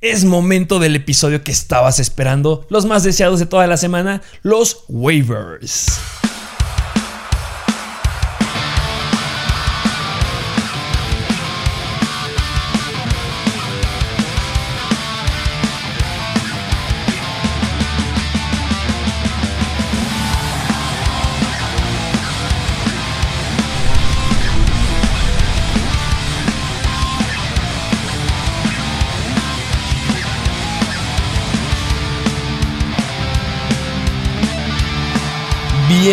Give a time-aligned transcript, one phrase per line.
[0.00, 4.84] Es momento del episodio que estabas esperando, los más deseados de toda la semana, los
[4.86, 5.88] waivers.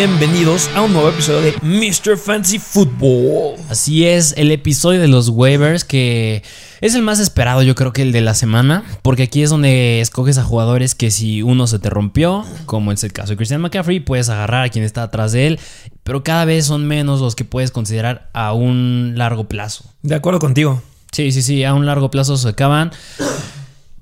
[0.08, 2.16] Bienvenidos a un nuevo episodio de Mr.
[2.16, 3.56] Fancy Football.
[3.68, 6.44] Así es, el episodio de los waivers que
[6.80, 10.00] es el más esperado, yo creo que el de la semana, porque aquí es donde
[10.00, 13.60] escoges a jugadores que si uno se te rompió, como es el caso de Christian
[13.60, 15.60] McCaffrey, puedes agarrar a quien está atrás de él,
[16.04, 19.86] pero cada vez son menos los que puedes considerar a un largo plazo.
[20.02, 20.82] De acuerdo contigo.
[21.10, 22.92] Sí, sí, sí, a un largo plazo se acaban.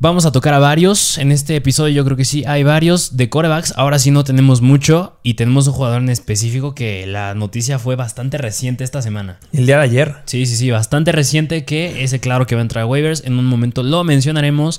[0.04, 1.16] Vamos a tocar a varios.
[1.16, 3.72] En este episodio yo creo que sí hay varios de corebacks.
[3.74, 7.96] Ahora sí no tenemos mucho y tenemos un jugador en específico que la noticia fue
[7.96, 9.38] bastante reciente esta semana.
[9.50, 10.16] El día de ayer.
[10.26, 13.24] Sí, sí, sí, bastante reciente que ese claro que va a entrar a waivers.
[13.24, 14.78] En un momento lo mencionaremos.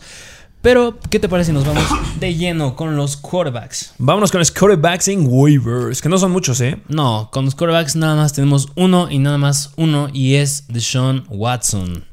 [0.62, 1.86] Pero, ¿qué te parece si nos vamos
[2.20, 3.96] de lleno con los quarterbacks?
[3.98, 6.78] Vámonos con los quarterbacks en waivers, que no son muchos, ¿eh?
[6.88, 11.26] No, con los quarterbacks nada más tenemos uno y nada más uno y es Deshaun
[11.30, 12.06] Watson.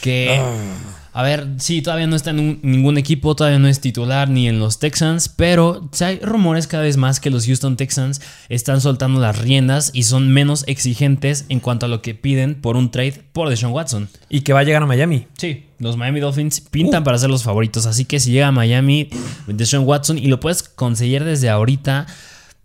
[0.00, 0.40] Que...
[0.40, 1.01] Ah.
[1.14, 4.58] A ver, sí, todavía no está en ningún equipo, todavía no es titular ni en
[4.58, 9.38] los Texans, pero hay rumores cada vez más que los Houston Texans están soltando las
[9.38, 13.50] riendas y son menos exigentes en cuanto a lo que piden por un trade por
[13.50, 14.08] Deshaun Watson.
[14.30, 15.26] Y que va a llegar a Miami.
[15.36, 17.04] Sí, los Miami Dolphins pintan uh.
[17.04, 19.10] para ser los favoritos, así que si llega a Miami,
[19.46, 22.06] Deshaun Watson y lo puedes conseguir desde ahorita.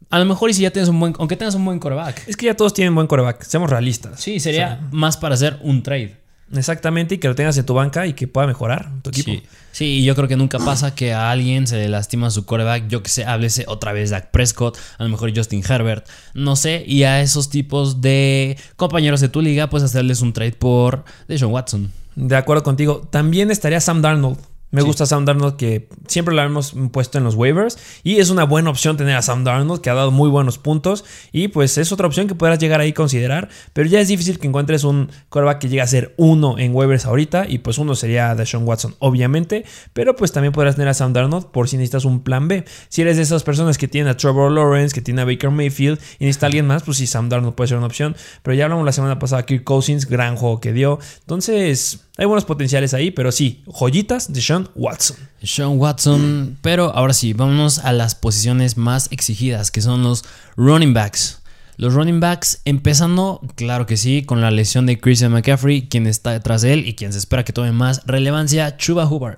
[0.09, 2.25] A lo mejor y si ya tienes un buen, aunque tengas un buen coreback.
[2.29, 4.21] Es que ya todos tienen buen coreback, seamos realistas.
[4.21, 6.26] Sí, sería más para hacer un trade.
[6.53, 9.31] Exactamente, y que lo tengas en tu banca y que pueda mejorar tu equipo.
[9.31, 12.45] Sí, sí y yo creo que nunca pasa que a alguien se le lastima su
[12.45, 12.87] coreback.
[12.87, 16.83] Yo que sé, háblese otra vez Dak Prescott, a lo mejor Justin Herbert, no sé.
[16.87, 21.51] Y a esos tipos de compañeros de tu liga, pues hacerles un trade por Deshaun
[21.51, 21.91] Watson.
[22.15, 23.07] De acuerdo contigo.
[23.11, 24.37] También estaría Sam Darnold.
[24.69, 28.43] Me gusta Sam Darnold que siempre lo hemos puesto en los waivers y es una
[28.43, 31.93] buena opción tener a Sam Darnold que ha dado muy buenos puntos y pues es
[31.93, 35.09] otra opción que podrás llegar ahí a considerar, pero ya es difícil que encuentres un
[35.29, 38.95] quarterback que llegue a ser uno en waivers ahorita y pues uno sería Deshaun Watson
[38.99, 39.63] obviamente,
[39.93, 42.65] pero pues también podrás tener a Sam Darnold por si necesitas un plan B.
[42.89, 45.97] Si eres de esas personas que tienen a Trevor Lawrence, que tiene a Baker Mayfield
[46.19, 48.85] y necesita alguien más, pues sí, Sam Darnold puede ser una opción, pero ya hablamos
[48.85, 53.31] la semana pasada Kirk Cousins, gran juego que dio, entonces hay buenos potenciales ahí, pero
[53.31, 55.17] sí, joyitas de Sean Watson.
[55.43, 60.25] Sean Watson, pero ahora sí, vámonos a las posiciones más exigidas, que son los
[60.55, 61.41] running backs.
[61.77, 66.31] Los running backs, empezando, claro que sí, con la lesión de Christian McCaffrey, quien está
[66.31, 69.37] detrás de él y quien se espera que tome más relevancia, Chuba Hubbard.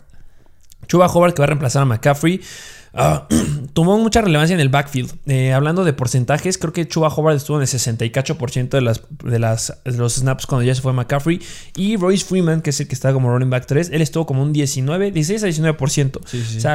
[0.88, 2.42] Chuba Hubbard que va a reemplazar a McCaffrey.
[2.94, 3.28] Ah,
[3.74, 5.14] tomó mucha relevancia en el backfield.
[5.28, 9.40] Eh, hablando de porcentajes, creo que Chuba Howard estuvo en el 68% de, las, de,
[9.40, 11.40] las, los snaps cuando ya se fue McCaffrey.
[11.76, 14.42] Y Royce Freeman, que es el que está como running back 3, él estuvo como
[14.42, 16.18] un 19, 16 a 19%.
[16.18, 16.74] O sea,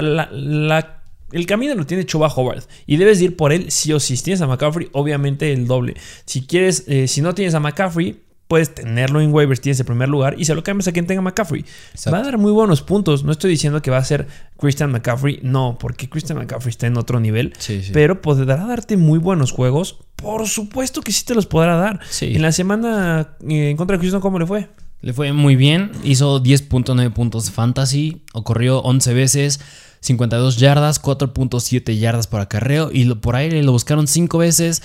[1.33, 4.17] el camino lo tiene Chuba Howard y debes ir por él sí o sí.
[4.17, 5.95] Si tienes a McCaffrey, obviamente el doble.
[6.27, 8.23] Si quieres, eh, si no tienes a McCaffrey,
[8.55, 11.21] puedes tenerlo en waivers, tienes el primer lugar y se lo cambias a quien tenga
[11.21, 11.65] McCaffrey.
[12.13, 13.25] Va a dar muy buenos puntos.
[13.25, 14.29] No estoy diciendo que va a ser
[14.61, 17.53] Christian McCaffrey, no, porque Christian McCaffrey está en otro nivel,
[17.93, 19.99] pero podrá darte muy buenos juegos.
[20.15, 21.99] Por supuesto que sí te los podrá dar.
[22.21, 24.69] En la semana eh, en contra de Houston, ¿cómo le fue?
[25.01, 29.61] Le fue muy bien, hizo 10.9 puntos fantasy, ocurrió 11 veces,
[29.99, 34.81] 52 yardas, 4.7 yardas por acarreo y por aire lo buscaron 5 veces.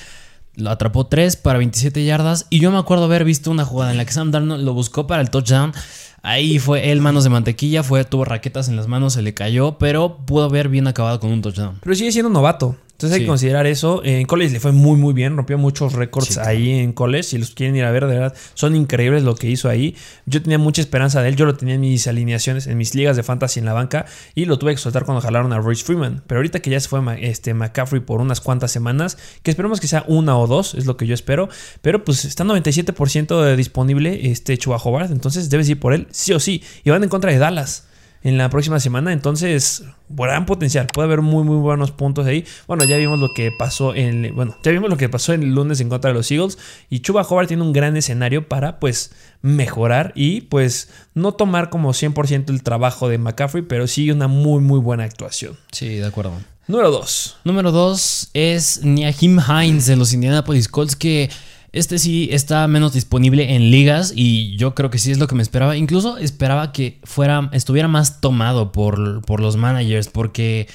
[0.60, 2.46] Lo atrapó 3 para 27 yardas.
[2.50, 5.08] Y yo me acuerdo haber visto una jugada en la que Sam Darnold lo buscó
[5.08, 5.74] para el touchdown.
[6.22, 9.78] Ahí fue él, manos de mantequilla, fue, tuvo raquetas en las manos, se le cayó,
[9.78, 11.80] pero pudo haber bien acabado con un touchdown.
[11.82, 12.76] Pero sigue siendo novato.
[13.00, 14.02] Entonces hay que considerar eso.
[14.04, 15.38] En college le fue muy, muy bien.
[15.38, 17.24] Rompió muchos récords ahí en college.
[17.24, 19.96] Si los quieren ir a ver, de verdad, son increíbles lo que hizo ahí.
[20.26, 21.38] Yo tenía mucha esperanza de él.
[21.38, 24.06] Yo lo tenía en mis alineaciones, en mis ligas de fantasy en la banca.
[24.36, 26.24] Y lo tuve que soltar cuando jalaron a Royce Freeman.
[26.28, 29.88] Pero ahorita que ya se fue este, McCaffrey por unas cuantas semanas, que esperemos que
[29.88, 31.48] sea una o dos, es lo que yo espero.
[31.82, 35.10] Pero pues está 97% disponible este Chua Hobart.
[35.10, 36.64] Entonces debes ir por él, sí o sí.
[36.84, 37.86] Y van en contra de Dallas
[38.24, 39.14] en la próxima semana.
[39.14, 40.88] Entonces, gran potencial.
[40.88, 42.46] Puede haber muy, muy buenos puntos ahí.
[42.68, 44.34] Bueno, ya vimos lo que pasó en.
[44.36, 46.58] Bueno, ya vimos lo que pasó el lunes en contra de los Eagles.
[46.90, 49.12] Y Chuba Howard tiene un gran escenario para, pues,
[49.42, 54.62] mejorar y, pues, no tomar como 100% el trabajo de McCaffrey, pero sí una muy,
[54.62, 55.58] muy buena actuación.
[55.72, 56.34] Sí, de acuerdo.
[56.68, 57.38] Número 2.
[57.46, 61.30] Número 2 es Niahim Hines de los Indianapolis Colts que
[61.72, 65.36] Este sí está menos disponible en ligas y yo creo que sí es lo que
[65.36, 65.78] me esperaba.
[65.78, 70.68] Incluso esperaba que fuera, estuviera más tomado por, por los managers porque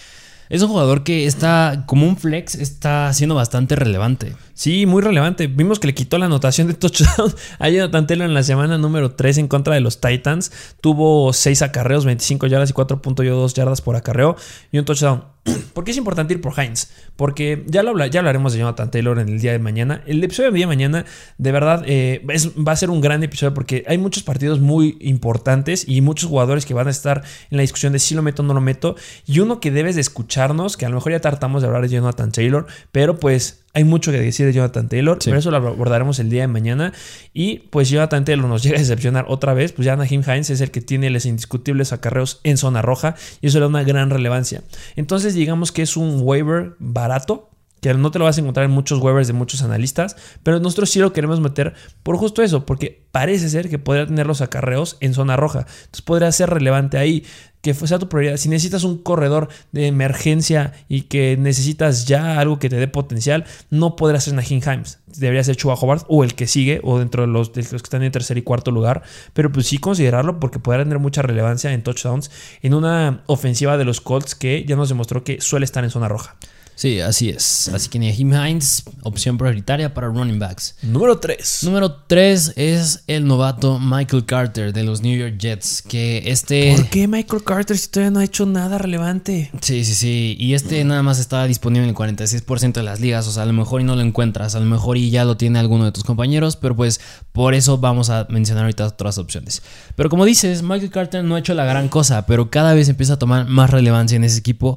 [0.50, 4.36] es un jugador que está como un flex, está siendo bastante relevante.
[4.52, 5.46] Sí, muy relevante.
[5.48, 9.12] Vimos que le quitó la anotación de touchdown a Jonathan Taylor en la semana número
[9.12, 10.52] 3 en contra de los Titans.
[10.80, 14.36] Tuvo 6 acarreos, 25 yardas y 4.2 yardas por acarreo
[14.70, 15.33] y un touchdown.
[15.74, 16.88] ¿Por qué es importante ir por Heinz?
[17.16, 20.02] Porque ya, lo ya hablaremos de Jonathan Taylor en el día de mañana.
[20.06, 21.04] El episodio de mañana,
[21.36, 22.24] de verdad, eh,
[22.66, 26.64] va a ser un gran episodio porque hay muchos partidos muy importantes y muchos jugadores
[26.64, 28.96] que van a estar en la discusión de si lo meto o no lo meto.
[29.26, 31.88] Y uno que debes de escucharnos, que a lo mejor ya tratamos de hablar de
[31.88, 36.20] Jonathan Taylor, pero pues hay mucho que decir de Jonathan Taylor, pero eso lo abordaremos
[36.20, 36.92] el día de mañana.
[37.32, 39.72] Y pues Jonathan Taylor nos llega a decepcionar otra vez.
[39.72, 43.48] Pues ya Nahim Hines es el que tiene los indiscutibles acarreos en zona roja y
[43.48, 44.62] eso le da una gran relevancia.
[44.94, 47.50] Entonces, digamos que es un waiver barato,
[47.80, 50.88] que no te lo vas a encontrar en muchos waivers de muchos analistas, pero nosotros
[50.88, 54.96] sí lo queremos meter por justo eso, porque parece ser que podría tener los acarreos
[55.00, 55.66] en zona roja.
[55.68, 57.24] Entonces podría ser relevante ahí
[57.64, 58.36] que sea tu prioridad.
[58.36, 63.46] Si necesitas un corredor de emergencia y que necesitas ya algo que te dé potencial,
[63.70, 64.98] no podrás ser Najin Himes.
[65.06, 67.86] Debería ser Chuba Hobart o el que sigue o dentro de los, de los, que
[67.86, 69.02] están en tercer y cuarto lugar.
[69.32, 72.30] Pero pues sí considerarlo porque podrá tener mucha relevancia en touchdowns
[72.60, 76.06] en una ofensiva de los Colts que ya nos demostró que suele estar en zona
[76.06, 76.36] roja.
[76.76, 77.68] Sí, así es.
[77.68, 80.74] Así que Nahim Hines, opción prioritaria para running backs.
[80.82, 81.60] Número 3.
[81.62, 85.82] Número 3 es el novato Michael Carter de los New York Jets.
[85.82, 86.74] Que este.
[86.76, 89.50] ¿Por qué Michael Carter si todavía no ha hecho nada relevante?
[89.60, 90.36] Sí, sí, sí.
[90.38, 93.28] Y este nada más estaba disponible en el 46% de las ligas.
[93.28, 94.54] O sea, a lo mejor y no lo encuentras.
[94.56, 96.56] A lo mejor y ya lo tiene alguno de tus compañeros.
[96.56, 97.00] Pero pues
[97.32, 99.62] por eso vamos a mencionar ahorita otras opciones.
[99.94, 102.26] Pero como dices, Michael Carter no ha hecho la gran cosa.
[102.26, 104.76] Pero cada vez empieza a tomar más relevancia en ese equipo.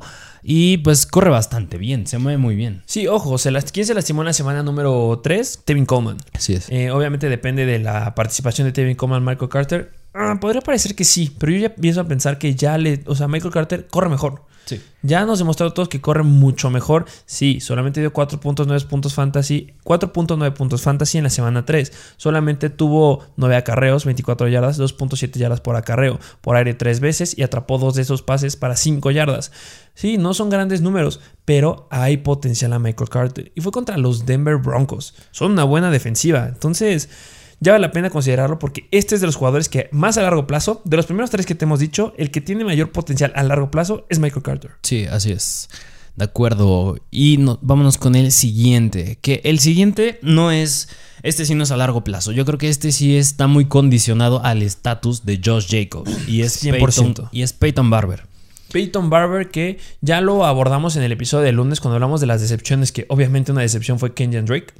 [0.50, 2.82] Y pues corre bastante bien, se mueve muy bien.
[2.86, 5.64] Sí, ojo, se ¿quién se lastimó en la semana número 3?
[5.66, 6.16] Tevin Coleman.
[6.32, 6.70] Así es.
[6.70, 9.92] Eh, obviamente depende de la participación de Tevin Coleman, Michael Carter.
[10.14, 13.04] Ah, podría parecer que sí, pero yo ya empiezo a pensar que ya le.
[13.08, 14.44] O sea, Michael Carter corre mejor.
[15.02, 17.06] Ya nos demostrado todos que corre mucho mejor.
[17.26, 19.74] Sí, solamente dio 4.9 puntos fantasy.
[19.84, 21.94] 4.9 puntos fantasy en la semana 3.
[22.18, 26.20] Solamente tuvo 9 acarreos, 24 yardas, 2.7 yardas por acarreo.
[26.42, 29.52] Por aire 3 veces y atrapó dos de esos pases para 5 yardas.
[29.94, 33.52] Sí, no son grandes números, pero hay potencial a Michael Carter.
[33.56, 35.16] Y fue contra los Denver Broncos.
[35.32, 36.48] Son una buena defensiva.
[36.48, 37.10] Entonces
[37.60, 40.48] ya vale la pena considerarlo porque este es de los jugadores que más a largo
[40.48, 43.44] plazo, de los primeros tres que te hemos dicho, el que tiene mayor potencial a
[43.44, 44.72] largo plazo es Michael Carter.
[44.84, 45.70] Sí, así es.
[46.16, 46.98] De acuerdo.
[47.12, 49.20] Y vámonos con el siguiente.
[49.22, 50.90] Que el siguiente no es.
[51.22, 52.32] Este sí no es a largo plazo.
[52.32, 56.28] Yo creo que este sí está muy condicionado al estatus de Josh Jacobs.
[56.28, 57.30] Y es 100%.
[57.32, 58.24] y es Peyton Barber.
[58.72, 62.42] Peyton Barber, que ya lo abordamos en el episodio de lunes cuando hablamos de las
[62.42, 64.74] decepciones, que obviamente una decepción fue Kenyan Drake.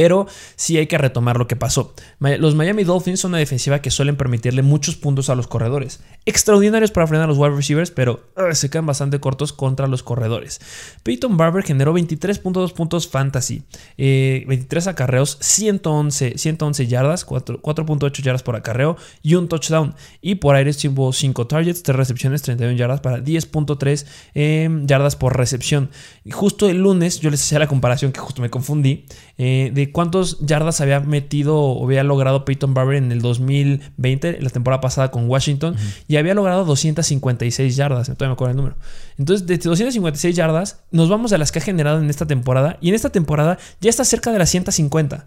[0.00, 0.26] Pero
[0.56, 1.92] sí hay que retomar lo que pasó.
[2.20, 6.00] Los Miami Dolphins son una defensiva que suelen permitirle muchos puntos a los corredores.
[6.24, 10.02] Extraordinarios para frenar a los wide receivers, pero uh, se quedan bastante cortos contra los
[10.02, 10.58] corredores.
[11.02, 13.62] Peyton Barber generó 23.2 puntos fantasy,
[13.98, 19.94] 23 eh, acarreos, 111, 111 yardas, 4.8 yardas por acarreo y un touchdown.
[20.22, 25.36] Y por aire tuvo 5 targets, 3 recepciones, 31 yardas para 10.3 em, yardas por
[25.36, 25.90] recepción.
[26.24, 29.04] Y justo el lunes yo les hacía la comparación que justo me confundí.
[29.42, 34.50] Eh, de cuántos yardas había metido o había logrado Peyton Barber en el 2020, la
[34.50, 35.76] temporada pasada con Washington,
[36.08, 38.76] y había logrado 256 yardas, todavía me acuerdo el número.
[39.20, 42.88] Entonces, de 256 yardas, nos vamos a las que ha generado en esta temporada, y
[42.88, 45.26] en esta temporada ya está cerca de las 150.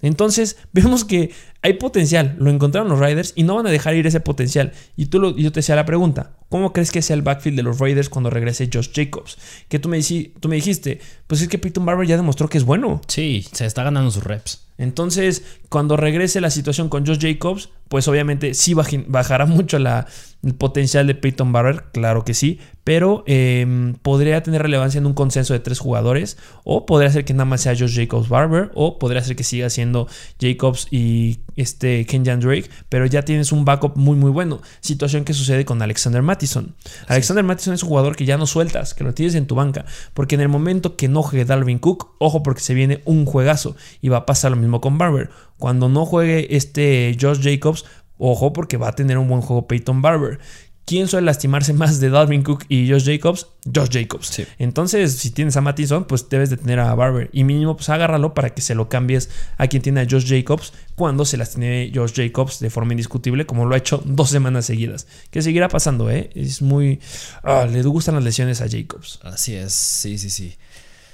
[0.00, 4.06] Entonces, vemos que hay potencial, lo encontraron los Raiders y no van a dejar ir
[4.06, 4.70] ese potencial.
[4.96, 7.64] Y tú lo, yo te hacía la pregunta, ¿cómo crees que sea el backfield de
[7.64, 9.36] los Raiders cuando regrese Josh Jacobs?
[9.68, 10.00] Que tú me,
[10.38, 13.00] tú me dijiste, pues es que Peyton Barber ya demostró que es bueno.
[13.08, 14.68] Sí, se está ganando sus reps.
[14.78, 21.06] Entonces, cuando regrese la situación con Josh Jacobs, pues obviamente sí bajará mucho el potencial
[21.06, 25.60] de Peyton Barber, claro que sí, pero em, podría tener relevancia en un consenso de
[25.60, 29.36] tres jugadores, o podría ser que nada más sea Josh Jacobs Barber, o podría ser
[29.36, 30.08] que siga siendo
[30.40, 34.60] Jacobs y este Kenyan Drake, pero ya tienes un backup muy muy bueno.
[34.80, 36.74] Situación que sucede con Alexander Mattison.
[37.08, 39.84] Alexander Mattison es un jugador que ya no sueltas, que lo tienes en tu banca,
[40.14, 43.76] porque en el momento que no juegue Dalvin Cook, ojo porque se viene un juegazo
[44.00, 45.30] y va a pasar lo mismo con Barber.
[45.58, 47.84] Cuando no juegue este Josh Jacobs,
[48.18, 50.38] ojo porque va a tener un buen juego Peyton Barber.
[50.84, 53.46] ¿Quién suele lastimarse más de Dalvin Cook y Josh Jacobs?
[53.72, 54.42] Josh Jacobs.
[54.58, 57.30] Entonces, si tienes a Mattison, pues debes de tener a Barber.
[57.32, 60.72] Y mínimo, pues agárralo para que se lo cambies a quien tiene a Josh Jacobs
[60.96, 64.66] cuando se las tiene Josh Jacobs de forma indiscutible, como lo ha hecho dos semanas
[64.66, 65.06] seguidas.
[65.30, 66.30] Que seguirá pasando, ¿eh?
[66.34, 67.00] Es muy...
[67.44, 69.20] Ah, le gustan las lesiones a Jacobs.
[69.22, 70.56] Así es, sí, sí, sí.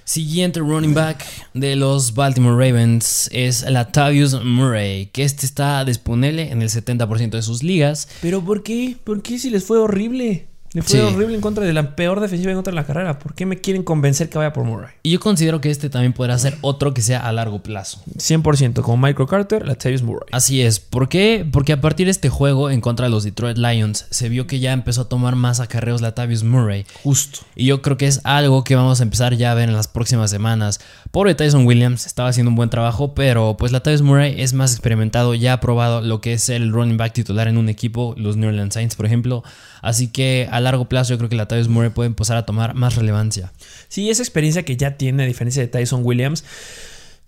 [0.08, 1.22] Siguiente running back
[1.52, 7.42] de los Baltimore Ravens es Latavius Murray, que este está disponible en el 70% de
[7.42, 8.08] sus ligas.
[8.22, 8.96] ¿Pero por qué?
[9.04, 10.48] ¿Por qué si les fue horrible?
[10.74, 13.18] Le fue horrible en contra de la peor defensiva en contra de la carrera.
[13.18, 14.90] ¿Por qué me quieren convencer que vaya por Murray?
[15.02, 18.02] Y yo considero que este también podrá ser otro que sea a largo plazo.
[18.16, 20.28] 100% como Michael Carter, Latavius Murray.
[20.30, 20.78] Así es.
[20.78, 21.46] ¿Por qué?
[21.50, 24.60] Porque a partir de este juego en contra de los Detroit Lions se vio que
[24.60, 26.84] ya empezó a tomar más acarreos Latavius Murray.
[27.02, 27.40] Justo.
[27.56, 29.88] Y yo creo que es algo que vamos a empezar ya a ver en las
[29.88, 30.80] próximas semanas.
[31.10, 35.34] Pobre Tyson Williams, estaba haciendo un buen trabajo, pero pues Latavius Murray es más experimentado,
[35.34, 38.48] ya ha probado lo que es el running back titular en un equipo, los New
[38.48, 39.42] Orleans Saints, por ejemplo.
[39.80, 42.74] Así que a largo plazo yo creo que la Tyson Murray puede empezar a tomar
[42.74, 43.52] más relevancia.
[43.88, 46.44] Sí, esa experiencia que ya tiene, a diferencia de Tyson Williams,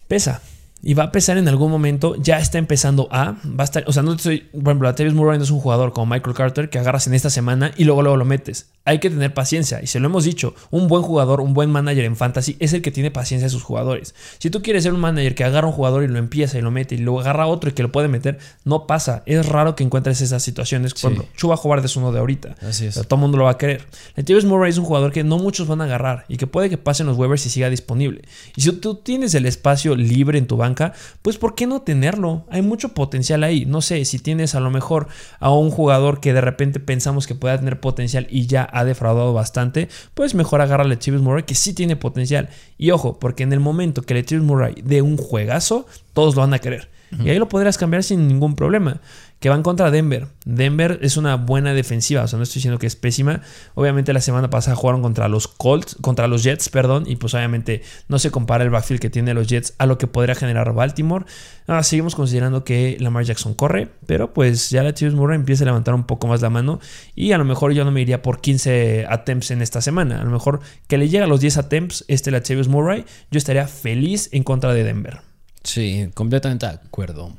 [0.09, 0.43] pesa
[0.83, 3.93] y va a pesar en algún momento, ya está empezando a, va a estar, o
[3.93, 6.79] sea, no estoy, por ejemplo, Latavius Murray no es un jugador como Michael Carter que
[6.79, 8.71] agarras en esta semana y luego luego lo metes.
[8.91, 12.05] Hay que tener paciencia y se lo hemos dicho, un buen jugador, un buen manager
[12.05, 14.15] en fantasy es el que tiene paciencia de sus jugadores.
[14.39, 16.71] Si tú quieres ser un manager que agarra un jugador y lo empieza y lo
[16.71, 19.23] mete y luego agarra otro y que lo puede meter, no pasa.
[19.27, 22.57] Es raro que encuentres esas situaciones cuando Chuba Howard es uno de ahorita.
[22.63, 22.95] Así es.
[22.95, 23.87] todo el mundo lo va a querer.
[24.17, 26.79] Latavius Murray es un jugador que no muchos van a agarrar y que puede que
[26.79, 28.23] pasen los waivers y siga disponible.
[28.57, 31.83] Y si tú tienes el espacio libre en tu banca, pues por ¿por qué no
[31.83, 32.45] tenerlo?
[32.49, 33.67] Hay mucho potencial ahí.
[33.67, 35.09] No sé, si tienes a lo mejor
[35.41, 39.33] a un jugador que de repente pensamos que pueda tener potencial y ya ha defraudado
[39.33, 42.49] bastante, pues mejor agarra a Murray que sí tiene potencial.
[42.79, 46.55] Y ojo, porque en el momento que Letivius Murray dé un juegazo, todos lo van
[46.55, 46.89] a querer.
[47.25, 49.01] Y ahí lo podrás cambiar sin ningún problema
[49.41, 50.29] que van contra Denver.
[50.45, 53.41] Denver es una buena defensiva, o sea, no estoy diciendo que es pésima.
[53.75, 57.83] Obviamente la semana pasada jugaron contra los Colts, contra los Jets, perdón, y pues obviamente
[58.09, 61.25] no se compara el backfield que tiene los Jets a lo que podría generar Baltimore.
[61.67, 65.67] Ahora seguimos considerando que Lamar Jackson corre, pero pues ya la Chiefs Murray empieza a
[65.67, 66.79] levantar un poco más la mano
[67.15, 70.21] y a lo mejor yo no me iría por 15 attempts en esta semana.
[70.21, 73.39] A lo mejor que le llegue a los 10 attempts este la Chiefs Murray, yo
[73.39, 75.21] estaría feliz en contra de Denver.
[75.63, 77.33] Sí, completamente de acuerdo.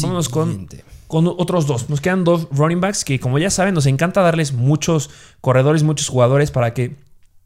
[0.00, 0.68] Vamos con
[1.12, 1.90] con otros dos.
[1.90, 5.10] Nos quedan dos running backs que, como ya saben, nos encanta darles muchos
[5.42, 6.96] corredores, muchos jugadores para que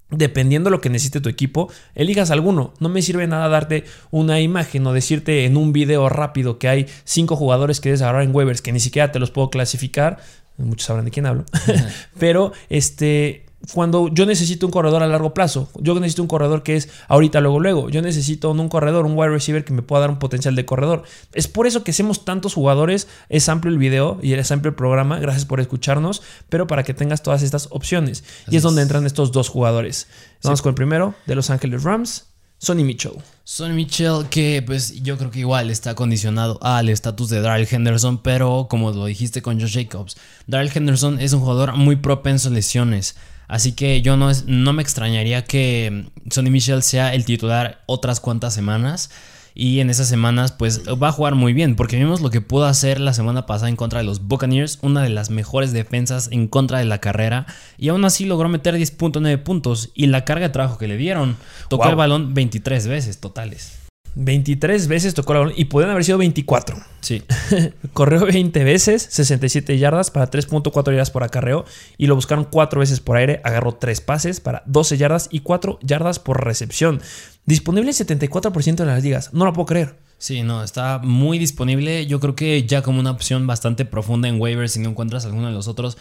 [0.08, 2.74] dependiendo de lo que necesite tu equipo, elijas alguno.
[2.78, 3.82] No me sirve nada darte
[4.12, 8.28] una imagen o decirte en un video rápido que hay cinco jugadores que debes agarrar
[8.28, 10.18] waivers que ni siquiera te los puedo clasificar.
[10.58, 11.44] Muchos sabrán de quién hablo.
[12.20, 16.76] Pero este cuando yo necesito un corredor a largo plazo, yo necesito un corredor que
[16.76, 17.90] es ahorita, luego, luego.
[17.90, 21.02] Yo necesito un corredor, un wide receiver que me pueda dar un potencial de corredor.
[21.32, 23.08] Es por eso que hacemos tantos jugadores.
[23.28, 25.18] Es amplio el video y es amplio el programa.
[25.18, 26.22] Gracias por escucharnos.
[26.48, 28.24] Pero para que tengas todas estas opciones.
[28.48, 30.08] y es, donde entran estos dos jugadores.
[30.42, 32.26] Vamos con el primero de Los Ángeles Rams.
[32.58, 33.12] Sonny Mitchell.
[33.44, 38.22] Sonny Mitchell, que pues yo creo que igual está condicionado al estatus de Daryl Henderson,
[38.22, 42.52] pero como lo dijiste con Josh Jacobs, Daryl Henderson es un jugador muy propenso a
[42.52, 43.14] lesiones.
[43.48, 48.54] Así que yo no, no me extrañaría que Sonny Michel sea el titular otras cuantas
[48.54, 49.10] semanas.
[49.58, 52.66] Y en esas semanas, pues va a jugar muy bien, porque vimos lo que pudo
[52.66, 56.46] hacer la semana pasada en contra de los Buccaneers, una de las mejores defensas en
[56.46, 57.46] contra de la carrera,
[57.78, 59.92] y aún así logró meter 10.9 puntos.
[59.94, 61.38] Y la carga de trabajo que le dieron,
[61.70, 63.85] tocó el balón 23 veces totales.
[64.16, 66.76] 23 veces tocó balón y pueden haber sido 24.
[67.00, 67.22] Sí.
[67.92, 71.66] Corrió 20 veces, 67 yardas para 3.4 yardas por acarreo
[71.98, 73.42] y lo buscaron 4 veces por aire.
[73.44, 77.00] Agarró 3 pases para 12 yardas y 4 yardas por recepción.
[77.44, 79.34] Disponible en 74% de las ligas.
[79.34, 79.96] No lo puedo creer.
[80.18, 82.06] Sí, no, está muy disponible.
[82.06, 85.48] Yo creo que ya como una opción bastante profunda en waivers, si no encuentras alguno
[85.48, 85.98] de los otros,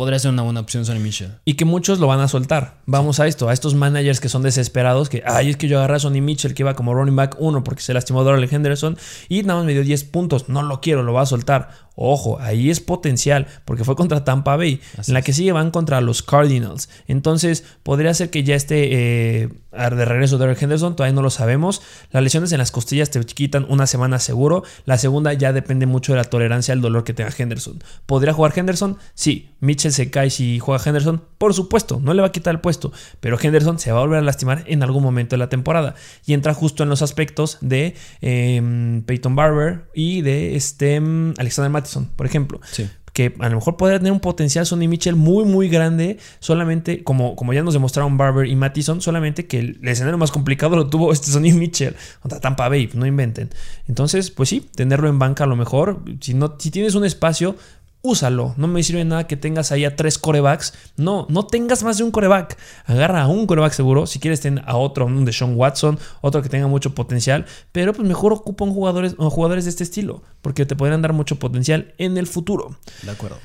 [0.00, 1.32] podría ser una buena opción Sonny Mitchell.
[1.44, 2.78] Y que muchos lo van a soltar.
[2.86, 5.96] Vamos a esto, a estos managers que son desesperados, que, ay, es que yo agarré
[5.96, 8.96] a Sonny Mitchell, que iba como running back 1 porque se lastimó Darrell Henderson
[9.28, 10.48] y nada más me dio 10 puntos.
[10.48, 11.90] No lo quiero, lo va a soltar.
[12.02, 14.80] Ojo, ahí es potencial, porque fue contra Tampa Bay.
[15.06, 16.88] en la que sigue van contra los Cardinals.
[17.06, 21.82] Entonces, podría ser que ya esté eh, de regreso Darrell Henderson, todavía no lo sabemos.
[22.10, 24.62] Las lesiones en las costillas te quitan una semana seguro.
[24.86, 27.84] La segunda ya depende mucho de la tolerancia al dolor que tenga Henderson.
[28.06, 28.96] ¿Podría jugar Henderson?
[29.12, 29.50] Sí.
[29.60, 31.22] Mitchell se cae si juega Henderson.
[31.38, 32.92] Por supuesto, no le va a quitar el puesto.
[33.20, 35.94] Pero Henderson se va a volver a lastimar en algún momento de la temporada.
[36.26, 41.70] Y entra justo en los aspectos de em, Peyton Barber y de este, em, Alexander
[41.70, 42.60] Mattison, por ejemplo.
[42.70, 47.02] Sí que a lo mejor podría tener un potencial Sonny Mitchell muy muy grande, solamente
[47.02, 50.88] como, como ya nos demostraron Barber y Mattison, solamente que el escenario más complicado lo
[50.88, 53.50] tuvo este Sonny Mitchell contra Tampa Bay, no inventen.
[53.88, 57.56] Entonces, pues sí, tenerlo en banca a lo mejor, si, no, si tienes un espacio,
[58.02, 58.54] úsalo.
[58.56, 60.74] No me sirve nada que tengas ahí a tres corebacks.
[60.96, 62.56] No, no tengas más de un coreback.
[62.86, 64.06] Agarra a un coreback seguro.
[64.06, 67.46] Si quieres, ten a otro, un de Sean Watson, otro que tenga mucho potencial.
[67.72, 70.22] Pero pues mejor ocupa un jugadores, jugadores de este estilo.
[70.42, 72.76] Porque te podrían dar mucho potencial en el futuro.
[73.02, 73.36] De acuerdo.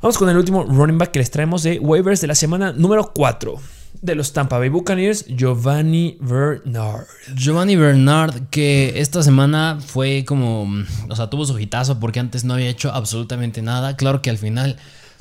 [0.00, 3.12] Vamos con el último running back que les traemos de waivers de la semana número
[3.14, 3.81] 4.
[4.00, 7.06] De los Tampa Bay Buccaneers, Giovanni Bernard.
[7.34, 10.66] Giovanni Bernard, que esta semana fue como,
[11.08, 13.96] o sea, tuvo su hitazo porque antes no había hecho absolutamente nada.
[13.96, 14.76] Claro que al final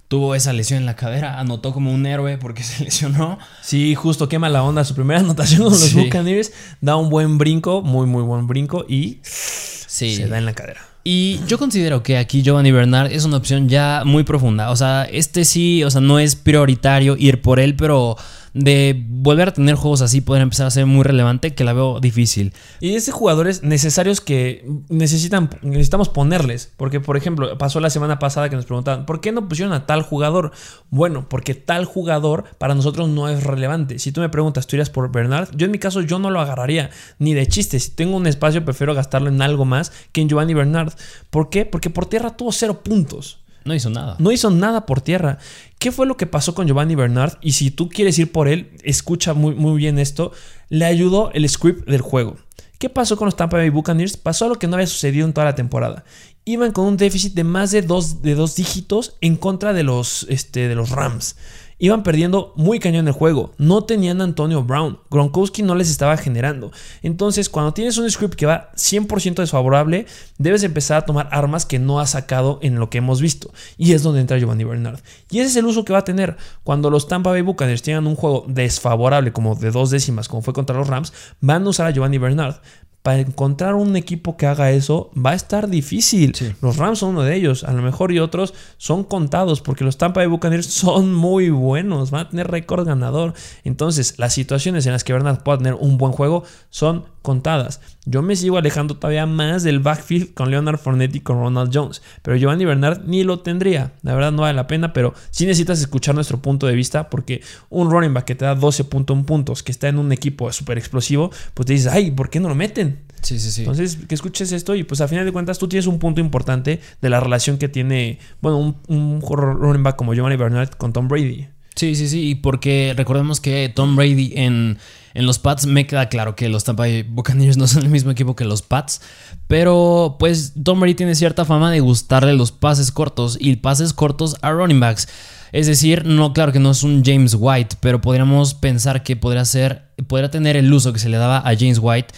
[0.08, 3.40] tuvo esa lesión en la cadera, anotó como un héroe porque se lesionó.
[3.62, 4.84] Sí, justo quema la onda.
[4.84, 6.52] Su primera anotación con los Buccaneers
[6.82, 10.82] da un buen brinco, muy, muy buen brinco y se da en la cadera.
[11.04, 14.70] Y yo considero que aquí Giovanni Bernard es una opción ya muy profunda.
[14.70, 18.18] O sea, este sí, o sea, no es prioritario ir por él, pero
[18.54, 22.00] de volver a tener juegos así, poder empezar a ser muy relevante, que la veo
[22.00, 22.54] difícil.
[22.80, 26.72] Y ese jugadores necesarios que necesitan, necesitamos ponerles.
[26.78, 29.86] Porque, por ejemplo, pasó la semana pasada que nos preguntaban, ¿por qué no pusieron a
[29.86, 30.52] tal jugador?
[30.90, 34.00] Bueno, porque tal jugador para nosotros no es relevante.
[34.00, 35.50] Si tú me preguntas, ¿tú irías por Bernard?
[35.56, 36.90] Yo en mi caso, yo no lo agarraría
[37.20, 37.80] ni de chiste.
[37.80, 40.94] Si tengo un espacio, prefiero gastarlo en algo más que en Giovanni Bernard.
[41.30, 41.66] ¿Por qué?
[41.66, 43.41] Porque por tierra tuvo cero puntos.
[43.64, 44.16] No hizo nada.
[44.20, 45.38] No hizo nada por tierra.
[45.80, 47.38] ¿Qué fue lo que pasó con Giovanni Bernard?
[47.42, 50.32] Y si tú quieres ir por él, escucha muy, muy bien esto.
[50.70, 52.38] Le ayudó el script del juego.
[52.80, 54.18] ¿Qué pasó con los Tampa Bay Buccaneers?
[54.18, 56.04] Pasó lo que no había sucedido en toda la temporada.
[56.46, 60.26] Iban con un déficit de más de dos, de dos dígitos en contra de los,
[60.30, 61.36] este, de los Rams
[61.82, 63.54] iban perdiendo muy cañón el juego.
[63.58, 65.00] No tenían a Antonio Brown.
[65.10, 66.72] Gronkowski no les estaba generando.
[67.02, 70.06] Entonces, cuando tienes un script que va 100% desfavorable,
[70.38, 73.52] debes empezar a tomar armas que no has sacado en lo que hemos visto.
[73.78, 75.00] Y es donde entra Giovanni Bernard.
[75.32, 76.38] Y ese es el uso que va a tener.
[76.64, 80.54] Cuando los Tampa Bay Buccaneers tengan un juego desfavorable, como de dos décimas, como fue
[80.54, 82.58] contra los Rams, van a usar a Giovanni Bernard
[83.04, 86.36] para encontrar un equipo que haga eso va a estar difícil.
[86.62, 89.98] Los Rams son uno de ellos, a lo mejor y otros son contados porque los
[89.98, 93.34] Tampa Bay Buccaneers son muy buenos, van a tener récord ganador.
[93.64, 97.82] Entonces, las situaciones en las que Bernard pueda tener un buen juego son contadas.
[98.06, 102.02] Yo me sigo alejando todavía más del backfield con Leonard Fournette y con Ronald Jones,
[102.22, 103.94] pero Giovanni Bernard ni lo tendría.
[104.02, 107.42] La verdad no vale la pena, pero sí necesitas escuchar nuestro punto de vista porque
[107.70, 111.32] un running back que te da 12.1 puntos, que está en un equipo súper explosivo,
[111.54, 113.00] pues te dices, ay, ¿por qué no lo meten?
[113.22, 113.62] Sí, sí, sí.
[113.62, 116.80] Entonces, que escuches esto y pues a final de cuentas tú tienes un punto importante
[117.02, 121.08] de la relación que tiene, bueno, un, un running back como Giovanni Bernard con Tom
[121.08, 121.48] Brady.
[121.76, 124.78] Sí, sí, sí, porque recordemos que Tom Brady en,
[125.14, 128.12] en los Pats me queda claro que los Tampa Bay Buccaneers no son el mismo
[128.12, 129.02] equipo que los Pats,
[129.48, 134.38] pero pues Tom Brady tiene cierta fama de gustarle los pases cortos y pases cortos
[134.42, 135.08] a running backs.
[135.52, 139.44] Es decir, no, claro que no es un James White, pero podríamos pensar que podría
[139.44, 142.14] ser, podría tener el uso que se le daba a James White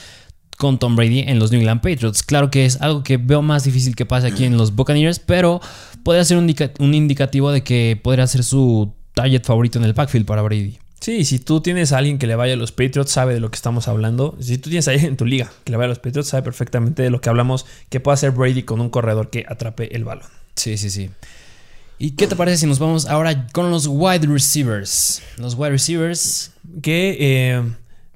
[0.57, 2.21] con Tom Brady en los New England Patriots.
[2.21, 5.61] Claro que es algo que veo más difícil que pase aquí en los Buccaneers, pero
[6.03, 10.25] podría ser un, un indicativo de que podría ser su target favorito en el backfield
[10.27, 10.82] para Brady.
[11.03, 13.51] Sí, si tú tienes a alguien que le vaya a los Patriots, sabe de lo
[13.51, 14.37] que estamos hablando.
[14.39, 16.43] Si tú tienes a alguien en tu liga que le vaya a los Patriots, sabe
[16.43, 20.05] perfectamente de lo que hablamos que puede hacer Brady con un corredor que atrape el
[20.05, 20.29] balón.
[20.55, 21.09] Sí, sí, sí.
[21.99, 25.21] ¿Y qué te parece si nos vamos ahora con los wide receivers?
[25.35, 26.53] Los wide receivers.
[26.81, 27.61] Que eh,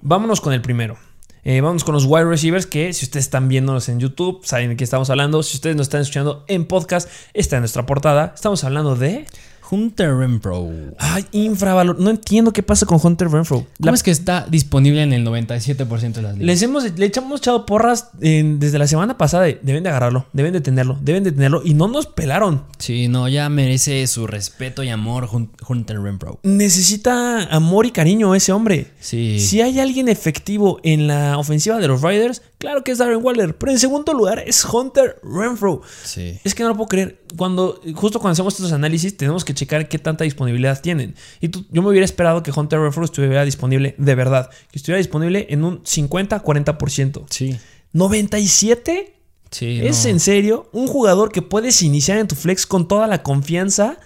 [0.02, 0.98] vámonos con el primero.
[1.44, 4.78] Eh, vámonos con los wide receivers que si ustedes están viéndonos en YouTube, saben de
[4.78, 5.44] qué estamos hablando.
[5.44, 8.32] Si ustedes nos están escuchando en podcast, está en nuestra portada.
[8.34, 9.26] Estamos hablando de...
[9.70, 10.70] Hunter Renfro.
[10.98, 12.00] Ay, infravalor.
[12.00, 13.66] No entiendo qué pasa con Hunter Renfro.
[13.82, 16.46] ¿Cómo es que está disponible en el 97% de las ligas?
[16.46, 19.46] Les hemos, le echamos echado porras desde la semana pasada.
[19.46, 21.62] deben de agarrarlo, deben de tenerlo, deben de tenerlo.
[21.64, 22.64] Y no nos pelaron.
[22.78, 25.30] Sí, no, ya merece su respeto y amor
[25.68, 26.40] Hunter Renfro.
[26.44, 28.92] Necesita amor y cariño ese hombre.
[29.00, 29.40] Sí.
[29.40, 33.58] Si hay alguien efectivo en la ofensiva de los Riders, claro que es Darren Waller.
[33.58, 35.82] Pero en segundo lugar es Hunter Renfro.
[36.04, 36.40] Sí.
[36.44, 37.22] Es que no lo puedo creer.
[37.36, 41.16] Cuando, justo cuando hacemos estos análisis, tenemos que checar qué tanta disponibilidad tienen.
[41.42, 45.48] Y yo me hubiera esperado que Hunter Renfro estuviera disponible de verdad, que estuviera disponible
[45.50, 47.26] en un 50-40%.
[47.30, 47.58] Sí.
[47.94, 49.12] ¿97?
[49.52, 49.82] Sí.
[49.84, 50.70] ¿Es en serio?
[50.72, 53.98] Un jugador que puedes iniciar en tu flex con toda la confianza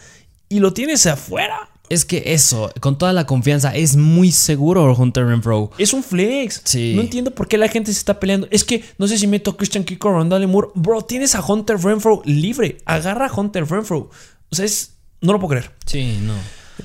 [0.49, 1.69] y lo tienes afuera.
[1.91, 5.71] Es que eso, con toda la confianza, es muy seguro Hunter Renfro.
[5.77, 6.61] Es un flex.
[6.63, 6.93] Sí.
[6.95, 8.47] No entiendo por qué la gente se está peleando.
[8.49, 10.69] Es que no sé si meto a Christian Kirk o Rondale Moore.
[10.73, 12.77] Bro, tienes a Hunter Renfro libre.
[12.85, 14.09] Agarra a Hunter Renfro.
[14.49, 15.71] O sea, es no lo puedo creer.
[15.85, 16.33] Sí, no.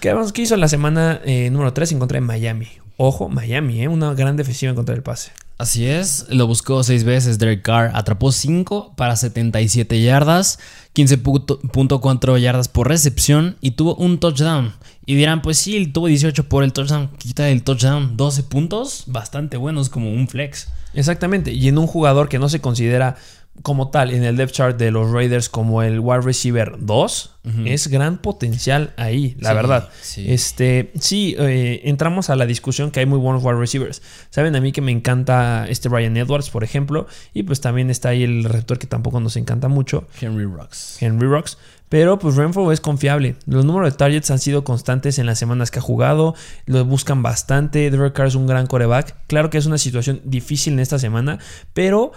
[0.00, 2.68] ¿Qué, ¿Qué hizo la semana eh, número 3 en contra de Miami?
[2.98, 3.88] Ojo, Miami, ¿eh?
[3.88, 5.32] una gran defensiva en contra del pase.
[5.58, 10.58] Así es, lo buscó seis veces Derek Carr, atrapó 5 para 77 yardas,
[10.94, 14.74] 15.4 yardas por recepción y tuvo un touchdown.
[15.06, 19.56] Y dirán, pues sí, tuvo 18 por el touchdown, quita el touchdown, 12 puntos, bastante
[19.56, 20.68] buenos como un flex.
[20.92, 23.16] Exactamente, y en un jugador que no se considera
[23.62, 27.32] como tal en el depth chart de los Raiders como el wide receiver 2,
[27.64, 29.88] es gran potencial ahí, la verdad.
[30.02, 30.24] Sí.
[30.28, 34.02] Este, sí, eh, entramos a la discusión que hay muy buenos wide receivers.
[34.30, 38.08] Saben a mí que me encanta este Brian Edwards, por ejemplo, y pues también está
[38.08, 40.08] ahí el receptor que tampoco nos encanta mucho.
[40.20, 41.00] Henry Rocks.
[41.00, 41.56] Henry Rocks.
[41.88, 43.36] Pero pues Renfro es confiable.
[43.46, 46.34] Los números de targets han sido constantes en las semanas que ha jugado.
[46.64, 47.90] Lo buscan bastante.
[47.90, 49.14] Derek Carr es un gran coreback.
[49.28, 51.38] Claro que es una situación difícil en esta semana.
[51.74, 52.10] Pero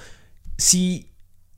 [0.57, 1.08] si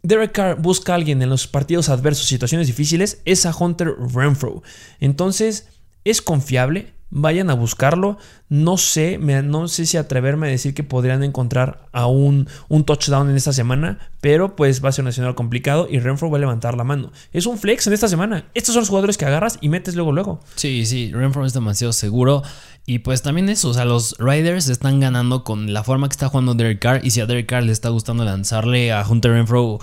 [0.04, 4.64] Derek Carr busca a alguien en los partidos adversos, situaciones difíciles, es a Hunter Renfro.
[5.00, 5.68] Entonces,
[6.04, 8.18] es confiable, vayan a buscarlo.
[8.50, 13.30] No sé, no sé si atreverme a decir que podrían encontrar a un, un, touchdown
[13.30, 16.42] en esta semana, pero pues va a ser un nacional complicado y Renfro va a
[16.42, 17.12] levantar la mano.
[17.32, 18.46] Es un flex en esta semana.
[18.54, 20.40] Estos son los jugadores que agarras y metes luego, luego.
[20.56, 22.44] Sí, sí, Renfro es demasiado seguro.
[22.86, 26.30] Y pues también eso, o sea, los Riders están ganando con la forma que está
[26.30, 27.06] jugando Derek Carr.
[27.06, 29.80] Y si a Derek Carr le está gustando lanzarle a Hunter Renfro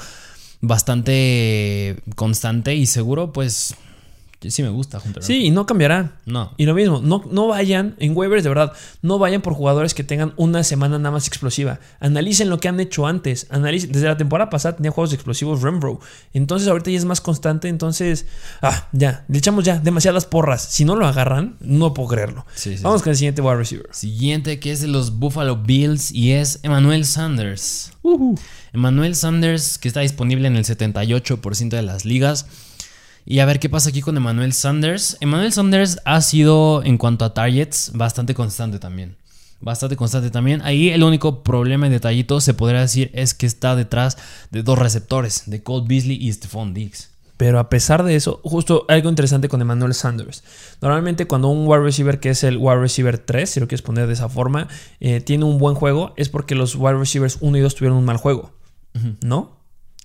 [0.60, 3.76] bastante constante y seguro, pues
[4.40, 5.22] Sí me gusta Hunter.
[5.22, 6.12] Sí, y no cambiará.
[6.24, 6.52] No.
[6.56, 8.72] Y lo mismo, no, no vayan en waivers, de verdad,
[9.02, 11.80] no vayan por jugadores que tengan una semana nada más explosiva.
[11.98, 13.48] Analicen lo que han hecho antes.
[13.50, 15.98] Analicen, desde la temporada pasada tenía juegos explosivos Rembro.
[16.32, 18.26] Entonces ahorita ya es más constante, entonces,
[18.62, 20.62] ah, ya, le echamos ya demasiadas porras.
[20.62, 22.46] Si no lo agarran, no puedo creerlo.
[22.82, 23.88] Vamos con el siguiente wide receiver.
[23.90, 27.92] Siguiente que es de los Buffalo Bills y es Emmanuel Sanders.
[28.72, 32.46] Emmanuel Sanders que está disponible en el 78% de las ligas.
[33.30, 35.18] Y a ver qué pasa aquí con Emmanuel Sanders.
[35.20, 39.16] Emmanuel Sanders ha sido, en cuanto a targets, bastante constante también.
[39.60, 40.62] Bastante constante también.
[40.62, 44.16] Ahí el único problema y detallito se podría decir es que está detrás
[44.50, 47.10] de dos receptores, de Colt Beasley y Stephon Diggs.
[47.36, 50.42] Pero a pesar de eso, justo algo interesante con Emmanuel Sanders.
[50.80, 54.06] Normalmente cuando un wide receiver que es el wide receiver 3, si lo quieres poner
[54.06, 54.68] de esa forma,
[55.00, 58.06] eh, tiene un buen juego, es porque los wide receivers 1 y 2 tuvieron un
[58.06, 58.52] mal juego.
[59.22, 59.57] ¿No?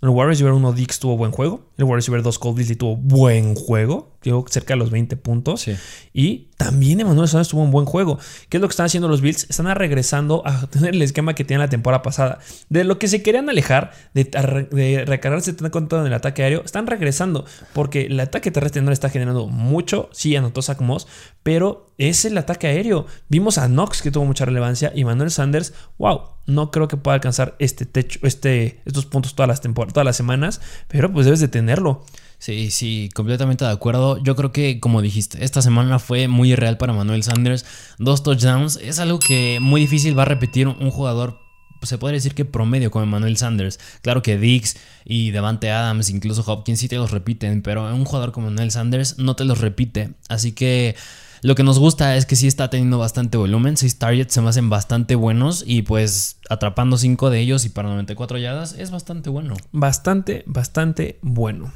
[0.04, 1.62] El wide receiver 1 Dix tuvo buen juego.
[1.78, 4.13] El wide receiver 2 Cold Beasley tuvo buen juego.
[4.24, 5.66] Llegó cerca de los 20 puntos.
[6.14, 8.18] Y también Emmanuel Sanders tuvo un buen juego.
[8.50, 9.48] ¿Qué es lo que están haciendo los Bills?
[9.50, 12.40] Están regresando a tener el esquema que tenían la temporada pasada.
[12.70, 16.88] De lo que se querían alejar, de, de recargarse tanto en el ataque aéreo, están
[16.88, 17.46] regresando.
[17.74, 20.10] Porque el ataque terrestre no le está generando mucho.
[20.14, 21.08] Sí, anotó Zach Moss.
[21.44, 23.06] Pero es el ataque aéreo.
[23.30, 24.92] Vimos a Knox que tuvo mucha relevancia.
[24.96, 29.48] Y Manuel Sanders, wow, no creo que pueda alcanzar este techo, este, estos puntos todas
[29.50, 30.62] las todas las semanas.
[30.88, 32.06] Pero pues debes de tenerlo.
[32.44, 34.22] Sí, sí, completamente de acuerdo.
[34.22, 37.64] Yo creo que, como dijiste, esta semana fue muy irreal para Manuel Sanders.
[38.00, 41.40] Dos touchdowns es algo que muy difícil va a repetir un jugador
[41.84, 43.80] se puede decir que promedio como Manuel Sanders.
[44.02, 44.76] Claro que Dix
[45.06, 49.20] y Devante Adams, incluso Hopkins sí te los repiten, pero un jugador como Manuel Sanders
[49.20, 50.12] no te los repite.
[50.28, 50.96] Así que
[51.44, 53.76] lo que nos gusta es que sí está teniendo bastante volumen.
[53.76, 57.90] 6 targets se me hacen bastante buenos y pues atrapando 5 de ellos y para
[57.90, 59.56] 94 yardas es bastante bueno.
[59.74, 61.74] Bastante, bastante bueno.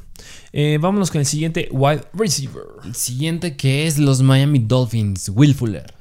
[0.54, 2.64] Eh, vámonos con el siguiente wide receiver.
[2.86, 5.94] El siguiente que es los Miami Dolphins, Will Fuller.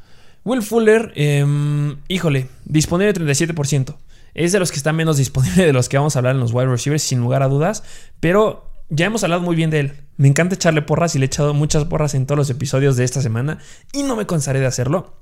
[0.45, 3.99] Will Fuller, em, híjole, disponible 37%.
[4.33, 6.53] Es de los que está menos disponible de los que vamos a hablar en los
[6.53, 7.83] wide receivers, sin lugar a dudas.
[8.21, 9.93] Pero ya hemos hablado muy bien de él.
[10.17, 13.05] Me encanta echarle porras y le he echado muchas porras en todos los episodios de
[13.05, 13.59] esta semana
[13.93, 15.21] y no me cansaré de hacerlo.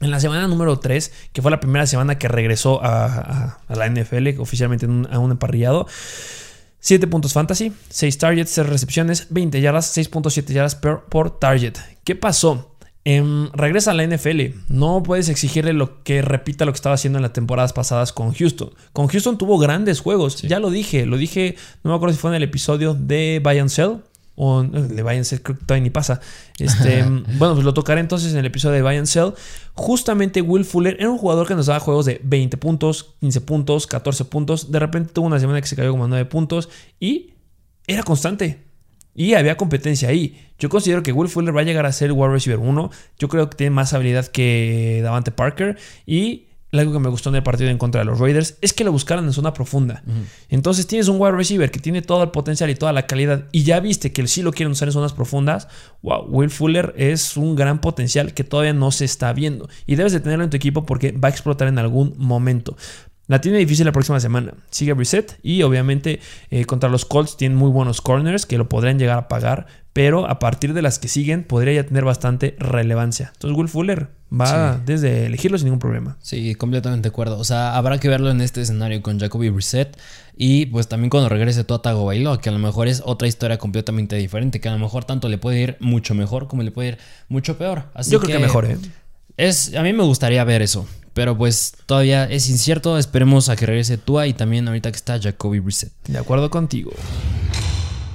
[0.00, 4.40] En la semana número 3, que fue la primera semana que regresó a, la NFL,
[4.40, 5.86] oficialmente a un emparrillado,
[6.80, 11.78] 7 puntos fantasy, 6 targets, 6 recepciones, 20 yardas, 6.7 yardas por, por target.
[12.02, 12.73] ¿Qué pasó?
[13.06, 14.54] Em, regresa a la NFL.
[14.68, 18.32] No puedes exigirle lo que repita lo que estaba haciendo en las temporadas pasadas con
[18.32, 18.70] Houston.
[18.92, 20.40] Con Houston tuvo grandes juegos.
[20.42, 21.04] Ya lo dije.
[21.04, 23.98] Lo dije, no me acuerdo si fue en el episodio de Buy and Sell.
[24.36, 26.20] O de Buy and Sell, creo que todavía ni pasa.
[26.58, 27.02] Este,
[27.38, 29.34] bueno, pues lo tocaré entonces en el episodio de Buy and Sell.
[29.74, 33.86] Justamente Will Fuller era un jugador que nos daba juegos de 20 puntos, 15 puntos,
[33.86, 34.72] 14 puntos.
[34.72, 36.70] De repente tuvo una semana que se cayó como 9 puntos.
[36.98, 37.34] Y
[37.86, 38.64] era constante.
[39.14, 40.40] Y había competencia ahí.
[40.58, 42.90] Yo considero que Will Fuller va a llegar a ser wide receiver 1.
[43.18, 45.76] Yo creo que tiene más habilidad que Davante Parker.
[46.06, 46.46] Y
[46.80, 48.92] algo que me gustó en el partido en contra de los Raiders es que lo
[48.92, 50.02] buscaran en zona profunda.
[50.48, 53.46] Entonces tienes un wide receiver que tiene todo el potencial y toda la calidad.
[53.52, 55.68] Y ya viste que sí lo quieren usar en zonas profundas.
[56.02, 59.68] Wow, Will Fuller es un gran potencial que todavía no se está viendo.
[59.86, 62.76] Y debes de tenerlo en tu equipo porque va a explotar en algún momento.
[63.26, 64.52] La tiene difícil la próxima semana.
[64.70, 68.98] Sigue reset y obviamente eh, contra los Colts tienen muy buenos corners que lo podrían
[68.98, 73.30] llegar a pagar, pero a partir de las que siguen podría ya tener bastante relevancia.
[73.32, 76.18] Entonces Will Fuller va desde elegirlo sin ningún problema.
[76.20, 77.38] Sí, completamente de acuerdo.
[77.38, 79.96] O sea, habrá que verlo en este escenario con Jacoby Reset
[80.36, 84.16] y pues también cuando regrese Tua Tagovailoa, que a lo mejor es otra historia completamente
[84.16, 86.98] diferente, que a lo mejor tanto le puede ir mucho mejor como le puede ir
[87.28, 87.84] mucho peor.
[88.06, 88.76] Yo creo que, mejor, ¿eh?
[89.38, 92.98] Es, a mí me gustaría ver eso Pero pues todavía es incierto.
[92.98, 95.92] Esperemos a que regrese Tua y también ahorita que está Jacoby Brissett.
[96.06, 96.92] De acuerdo contigo.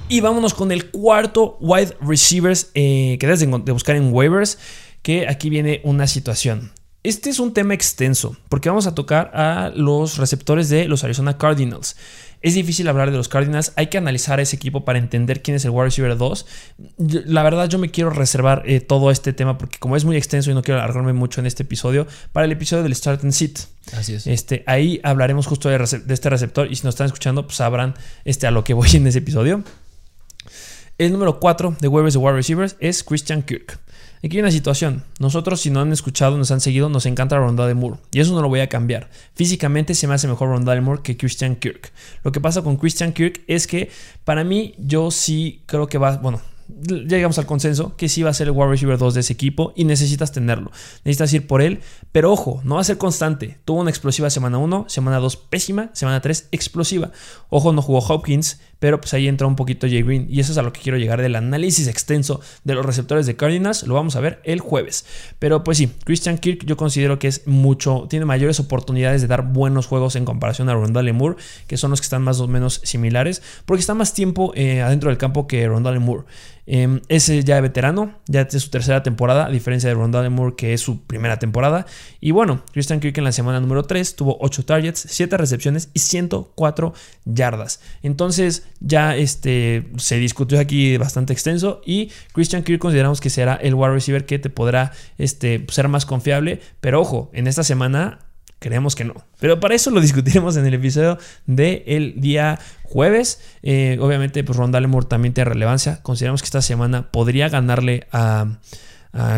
[0.08, 4.58] Y vámonos con el cuarto wide receivers eh, que debes de buscar en waivers.
[5.02, 6.72] Que aquí viene una situación.
[7.02, 11.38] Este es un tema extenso porque vamos a tocar a los receptores de los Arizona
[11.38, 11.96] Cardinals.
[12.42, 15.64] Es difícil hablar de los Cardinals, hay que analizar ese equipo para entender quién es
[15.66, 16.46] el wide receiver 2.
[17.26, 20.50] La verdad yo me quiero reservar eh, todo este tema porque como es muy extenso
[20.50, 23.58] y no quiero alargarme mucho en este episodio, para el episodio del Start and Sit.
[23.92, 24.26] Así es.
[24.26, 27.94] Este, ahí hablaremos justo de, de, este receptor y si nos están escuchando pues sabrán
[28.24, 29.62] este, a lo que voy en ese episodio.
[30.96, 33.78] El número 4 de waivers de wide receivers es Christian Kirk.
[34.22, 35.04] Aquí hay una situación.
[35.18, 38.00] Nosotros, si no han escuchado, nos han seguido, nos encanta Ronda de Moore.
[38.12, 39.08] Y eso no lo voy a cambiar.
[39.34, 41.90] Físicamente se me hace mejor Ronda de Moore que Christian Kirk.
[42.22, 43.90] Lo que pasa con Christian Kirk es que
[44.24, 46.18] para mí, yo sí creo que va.
[46.18, 46.42] Bueno,
[46.84, 49.72] llegamos al consenso que sí va a ser el wide receiver 2 de ese equipo
[49.76, 50.70] y necesitas tenerlo.
[51.04, 51.80] Necesitas ir por él,
[52.12, 53.58] pero ojo, no va a ser constante.
[53.64, 57.10] Tuvo una explosiva semana 1, semana 2 pésima, semana 3 explosiva.
[57.48, 60.58] Ojo, no jugó Hopkins, pero pues ahí entra un poquito Jay Green y eso es
[60.58, 63.84] a lo que quiero llegar del análisis extenso de los receptores de Cardinals.
[63.84, 65.06] Lo vamos a ver el jueves.
[65.38, 69.52] Pero pues sí, Christian Kirk yo considero que es mucho, tiene mayores oportunidades de dar
[69.52, 72.80] buenos juegos en comparación a Rondale Moore, que son los que están más o menos
[72.82, 76.24] similares, porque está más tiempo eh, adentro del campo que Rondale Moore.
[76.72, 80.72] Eh, ese ya veterano, ya es su tercera temporada, a diferencia de Rondale Moore, que
[80.72, 81.84] es su primera temporada.
[82.20, 85.98] Y bueno, Christian Kirk en la semana número 3 tuvo 8 targets, 7 recepciones y
[85.98, 87.80] 104 yardas.
[88.04, 91.80] Entonces, ya este, se discutió aquí bastante extenso.
[91.84, 96.06] Y Christian Kirk consideramos que será el wide receiver que te podrá este, ser más
[96.06, 96.60] confiable.
[96.80, 98.29] Pero ojo, en esta semana
[98.60, 99.14] Creemos que no.
[99.40, 103.40] Pero para eso lo discutiremos en el episodio del día jueves.
[103.62, 106.00] Eh, obviamente, pues Rondale Moore también tiene relevancia.
[106.02, 108.58] Consideramos que esta semana podría ganarle a,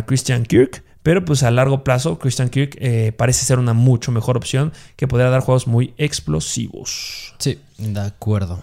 [0.07, 0.83] Christian Kirk.
[1.03, 5.09] Pero pues a largo plazo, Christian Kirk eh, parece ser una mucho mejor opción que
[5.09, 7.35] podría dar juegos muy explosivos.
[7.39, 8.63] Sí, de acuerdo.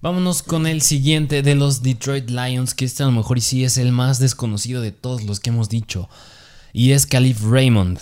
[0.00, 3.78] Vámonos con el siguiente de los Detroit Lions, que este a lo mejor sí es
[3.78, 6.08] el más desconocido de todos los que hemos dicho.
[6.72, 7.98] Y es Calif Raymond.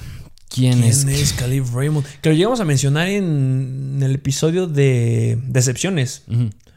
[0.53, 1.05] ¿Quién, es?
[1.33, 2.07] Calif Raymond?
[2.21, 6.25] Que lo llegamos a mencionar en el episodio de Decepciones.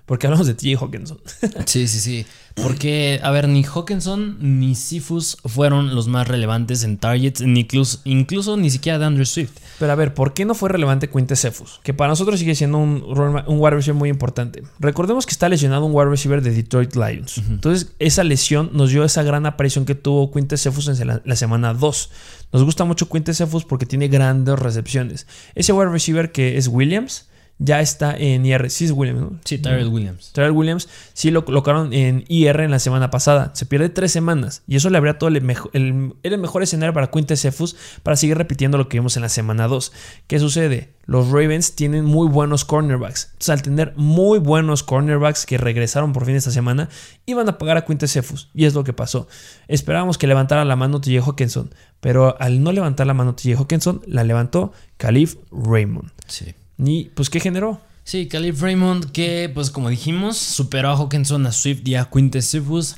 [0.06, 0.86] Porque hablamos de T.J.
[0.86, 1.20] Hawkinson.
[1.66, 2.26] sí, sí, sí.
[2.56, 8.00] Porque, a ver, ni Hawkinson ni Sifus fueron los más relevantes en targets, ni incluso,
[8.06, 9.52] incluso ni siquiera de Andrew Swift.
[9.78, 11.82] Pero a ver, ¿por qué no fue relevante Quinte Cephus?
[11.84, 13.04] Que para nosotros sigue siendo un,
[13.48, 14.64] un wide receiver muy importante.
[14.80, 17.40] Recordemos que está lesionado un wide receiver de Detroit Lions.
[17.50, 21.36] Entonces, esa lesión nos dio esa gran aparición que tuvo Quinte Cephus en la, la
[21.36, 22.10] semana 2.
[22.54, 25.28] Nos gusta mucho Quinte Cephus porque tiene grandes recepciones.
[25.56, 28.70] Ese wide receiver que es Williams ya está en IR.
[28.70, 29.40] Sí es Williams, ¿no?
[29.46, 30.32] Sí, Tyrell Williams.
[30.34, 33.52] Tyrell Williams sí lo colocaron en IR en la semana pasada.
[33.56, 34.64] Se pierde tres semanas.
[34.68, 38.18] Y eso le habría todo el, mejor, el, el mejor escenario para Quinte Cephus para
[38.18, 39.94] seguir repitiendo lo que vimos en la semana 2.
[40.28, 40.96] ¿Qué sucede?
[41.06, 43.28] Los Ravens tienen muy buenos cornerbacks.
[43.28, 46.90] Entonces, al tener muy buenos cornerbacks que regresaron por fin esta semana,
[47.26, 48.50] iban a pagar a Quinte Cephus.
[48.54, 49.28] Y es lo que pasó.
[49.68, 51.74] Esperábamos que levantara la mano TJ Hawkinson.
[52.02, 56.12] Pero al no levantar la mano TJ Hawkinson, la levantó Calif Raymond.
[56.28, 56.54] Sí.
[56.78, 57.80] ¿Y pues qué generó?
[58.04, 62.46] Sí, Calif Raymond, que pues como dijimos, superó a Hawkinson, a Swift y a Quintus
[62.46, 62.96] Cephus.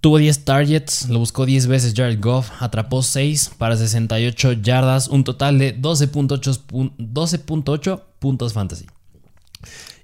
[0.00, 5.24] Tuvo 10 targets, lo buscó 10 veces Jared Goff, atrapó 6 para 68 yardas, un
[5.24, 8.86] total de 12.8 puntos fantasy.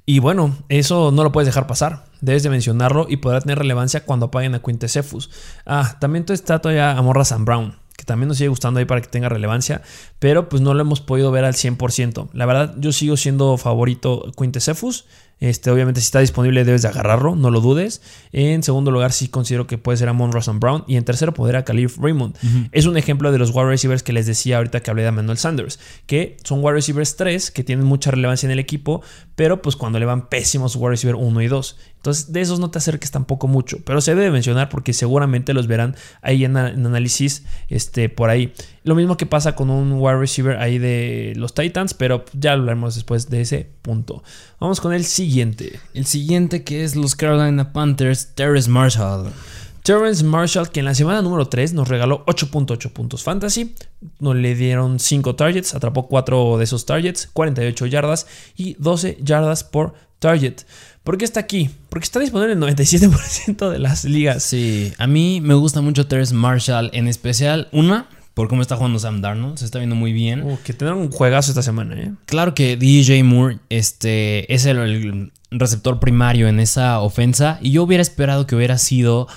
[0.07, 2.07] Y bueno, eso no lo puedes dejar pasar.
[2.23, 5.29] Debes de mencionarlo y podrá tener relevancia cuando apaguen a Cephus.
[5.67, 9.09] Ah, también está todavía Amorra Sam Brown que también nos sigue gustando ahí para que
[9.09, 9.83] tenga relevancia,
[10.19, 12.31] pero pues no lo hemos podido ver al 100%.
[12.33, 15.05] La verdad, yo sigo siendo favorito Quintesefus.
[15.41, 18.03] Este, obviamente, si está disponible, debes de agarrarlo, no lo dudes.
[18.31, 20.85] En segundo lugar, sí considero que puede ser a Mon Brown.
[20.87, 22.37] Y en tercero, poder a Khalif Raymond.
[22.73, 25.39] Es un ejemplo de los wide receivers que les decía ahorita que hablé de Manuel
[25.39, 29.03] Sanders, que son wide receivers 3 que tienen mucha relevancia en el equipo,
[29.35, 31.77] pero pues cuando le van pésimos wide receiver 1 y 2.
[31.97, 35.67] Entonces, de esos no te acerques tampoco mucho, pero se debe mencionar porque seguramente los
[35.67, 38.53] verán ahí en, análisis este, por ahí.
[38.85, 42.95] Lo mismo que pasa con un wide receiver ahí de los Titans, pero ya hablaremos
[42.95, 44.23] después de ese punto.
[44.59, 45.30] Vamos con el siguiente.
[45.95, 49.31] El siguiente que es los Carolina Panthers, Terrence Marshall.
[49.85, 53.75] Terrence Marshall, que en la semana número 3 nos regaló 8.8 puntos fantasy,
[54.19, 59.63] nos le dieron 5 targets, atrapó 4 de esos targets, 48 yardas y 12 yardas
[59.63, 60.63] por target.
[61.05, 61.71] ¿Por qué está aquí?
[61.89, 64.43] Porque está disponible en el 97% de las ligas.
[64.43, 68.09] Sí, a mí me gusta mucho Terrence Marshall, en especial una,
[68.41, 70.45] por cómo está jugando Sam Darnold, se está viendo muy bien.
[70.45, 72.13] Uh, que tendrán un juegazo esta semana, ¿eh?
[72.25, 78.01] Claro que DJ Moore este, es el, receptor primario en esa ofensa y yo hubiera
[78.01, 79.29] esperado que hubiera sido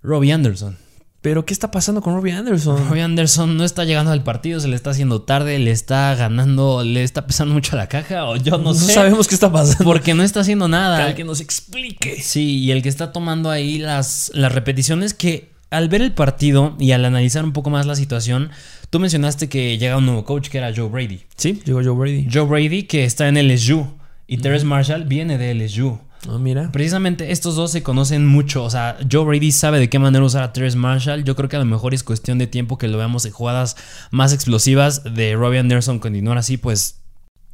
[0.00, 0.76] Robbie Anderson.
[1.22, 2.88] Pero ¿qué está pasando con Robbie Anderson?
[2.88, 6.84] Robbie Anderson no está llegando al partido, se le está haciendo tarde, le está ganando,
[6.84, 8.86] le está pesando mucho a la caja o yo no, sé.
[8.86, 9.82] No sabemos qué está pasando.
[9.82, 11.16] Porque no está haciendo nada.
[11.16, 12.22] Que nos explique.
[12.22, 16.74] Sí, y el que está tomando ahí las, las repeticiones que al ver el partido
[16.78, 18.50] y al analizar un poco más la situación,
[18.88, 21.20] tú mencionaste que llega un nuevo coach que era Joe Brady.
[21.36, 22.28] Sí, llegó Joe Brady.
[22.32, 23.86] Joe Brady que está en LSU
[24.26, 26.00] y Terrence Marshall viene de LSU.
[26.28, 26.72] Ah, mira.
[26.72, 28.64] Precisamente estos dos se conocen mucho.
[28.64, 31.24] O sea, Joe Brady sabe de qué manera usar a Terrence Marshall.
[31.24, 33.76] Yo creo que a lo mejor es cuestión de tiempo que lo veamos en jugadas
[34.10, 35.04] más explosivas.
[35.04, 37.02] De Robbie Anderson continuar así, pues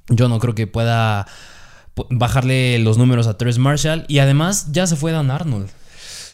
[0.08, 1.26] yo no creo que pueda
[2.08, 4.04] bajarle los números a Terrence Marshall.
[4.06, 5.68] Y además ya se fue Dan Arnold.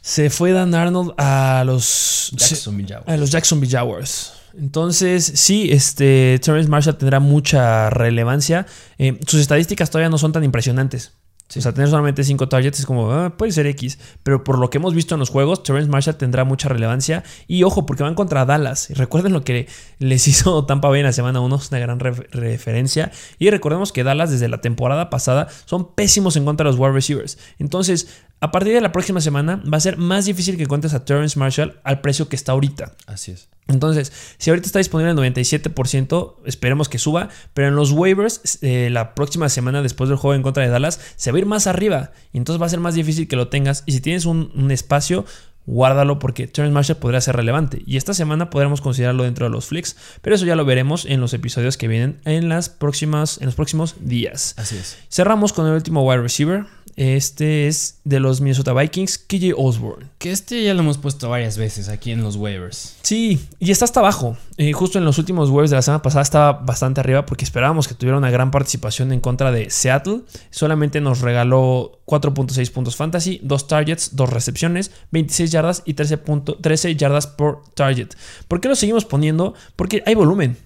[0.00, 3.08] Se fue Dan Arnold a los Jacksonville Jaguars.
[3.08, 4.32] A los Jacksonville Jaguars.
[4.58, 8.66] Entonces, sí, este, Terrence Marshall tendrá mucha relevancia.
[8.98, 11.12] Eh, sus estadísticas todavía no son tan impresionantes.
[11.56, 13.98] O sea, tener solamente 5 targets es como, ah, puede ser X.
[14.22, 17.24] Pero por lo que hemos visto en los juegos, Terrence Marshall tendrá mucha relevancia.
[17.46, 18.90] Y ojo, porque van contra Dallas.
[18.90, 19.66] Y recuerden lo que
[19.98, 23.12] les hizo Tampa Bay en la semana 1, es una gran referencia.
[23.38, 26.92] Y recordemos que Dallas desde la temporada pasada son pésimos en contra de los wide
[26.92, 27.38] receivers.
[27.58, 28.08] Entonces,
[28.40, 31.38] a partir de la próxima semana va a ser más difícil que encuentres a Terrence
[31.38, 32.92] Marshall al precio que está ahorita.
[33.07, 33.48] Así es.
[33.66, 38.88] Entonces, si ahorita está disponible el 97%, esperemos que suba, pero en los waivers, eh,
[38.90, 41.66] la próxima semana después del juego en contra de Dallas, se va a ir más
[41.66, 42.12] arriba.
[42.33, 43.83] Y entonces va a ser más difícil que lo tengas.
[43.85, 45.27] Y si tienes un, un espacio,
[45.68, 47.83] guárdalo porque Terrence Marshall podría ser relevante.
[47.85, 51.20] Y esta semana podremos considerarlo dentro de los flicks, pero eso ya lo veremos en
[51.20, 54.55] los episodios que vienen en, las próximas, en los próximos días.
[54.57, 54.96] Así es.
[55.11, 56.64] Cerramos con el último wide receiver.
[56.98, 60.06] Este es de los Minnesota Vikings, KJ Osborne.
[60.18, 62.96] Que este ya lo hemos puesto varias veces aquí en los waivers.
[63.02, 64.37] Sí, y está hasta abajo.
[64.56, 67.87] Eh, justo en los últimos waivers de la semana pasada estaba bastante arriba porque esperábamos
[67.87, 70.22] que tuviera una gran participación en contra de Seattle.
[70.50, 76.18] Solamente nos regaló 4.6 puntos fantasy, 2 targets, 2 recepciones, 26 yardas y 13,
[76.61, 78.08] 13 yardas por target.
[78.48, 79.54] ¿Por qué lo seguimos poniendo?
[79.76, 80.56] Porque hay volumen.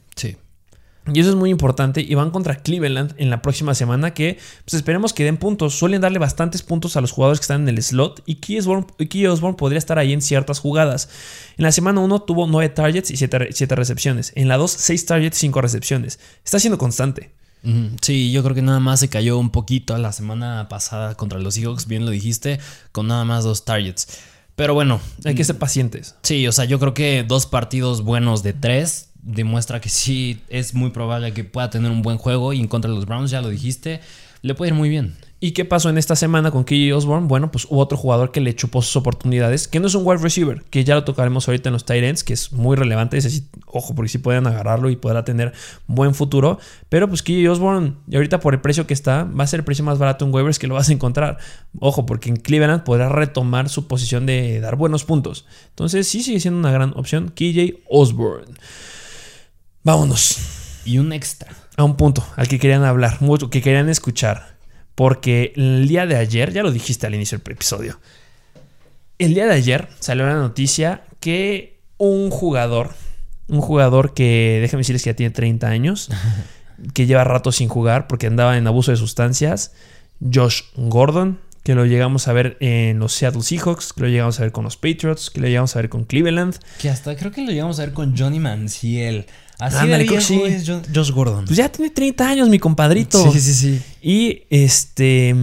[1.12, 2.00] Y eso es muy importante.
[2.00, 4.14] Y van contra Cleveland en la próxima semana.
[4.14, 5.74] Que pues esperemos que den puntos.
[5.74, 8.22] Suelen darle bastantes puntos a los jugadores que están en el slot.
[8.26, 11.08] Y Key Osborne, podría estar ahí en ciertas jugadas.
[11.56, 14.32] En la semana 1 tuvo 9 targets y 7, recepciones.
[14.36, 16.20] En la 2, 6 targets, 5 recepciones.
[16.44, 17.32] Está siendo constante.
[18.00, 21.54] Sí, yo creo que nada más se cayó un poquito la semana pasada contra los
[21.54, 22.58] Seahawks, bien lo dijiste,
[22.90, 24.18] con nada más dos targets.
[24.56, 26.16] Pero bueno, hay que ser pacientes.
[26.22, 30.74] Sí, o sea, yo creo que dos partidos buenos de tres demuestra que sí es
[30.74, 33.40] muy probable que pueda tener un buen juego y en contra de los Browns, ya
[33.40, 34.00] lo dijiste,
[34.42, 35.14] le puede ir muy bien.
[35.44, 37.26] ¿Y qué pasó en esta semana con KJ Osborne?
[37.26, 40.22] Bueno, pues hubo otro jugador que le chupó sus oportunidades, que no es un wide
[40.22, 43.18] receiver, que ya lo tocaremos ahorita en los tight que es muy relevante.
[43.66, 45.52] Ojo, porque sí pueden agarrarlo y podrá tener
[45.88, 46.60] buen futuro.
[46.88, 49.64] Pero pues KJ Osborne, y ahorita por el precio que está, va a ser el
[49.64, 51.38] precio más barato en waivers que lo vas a encontrar.
[51.80, 55.44] Ojo, porque en Cleveland podrá retomar su posición de dar buenos puntos.
[55.70, 58.54] Entonces sí sigue siendo una gran opción KJ Osborne.
[59.84, 60.38] Vámonos.
[60.84, 61.52] Y un extra.
[61.76, 64.56] A un punto al que querían hablar, mucho, que querían escuchar.
[64.94, 67.98] Porque el día de ayer, ya lo dijiste al inicio del episodio,
[69.18, 72.90] el día de ayer salió la noticia que un jugador,
[73.48, 76.10] un jugador que, déjame decirles que ya tiene 30 años,
[76.94, 79.72] que lleva rato sin jugar porque andaba en abuso de sustancias,
[80.20, 84.42] Josh Gordon, que lo llegamos a ver en los Seattle Seahawks, que lo llegamos a
[84.42, 86.58] ver con los Patriots, que lo llegamos a ver con Cleveland.
[86.80, 89.26] Que hasta creo que lo llegamos a ver con Johnny Manziel.
[89.58, 90.40] Así de viejo sí.
[90.42, 91.44] es Josh Gordon.
[91.44, 93.30] Pues ya tiene 30 años, mi compadrito.
[93.32, 93.80] Sí, sí, sí.
[94.02, 95.34] Y este.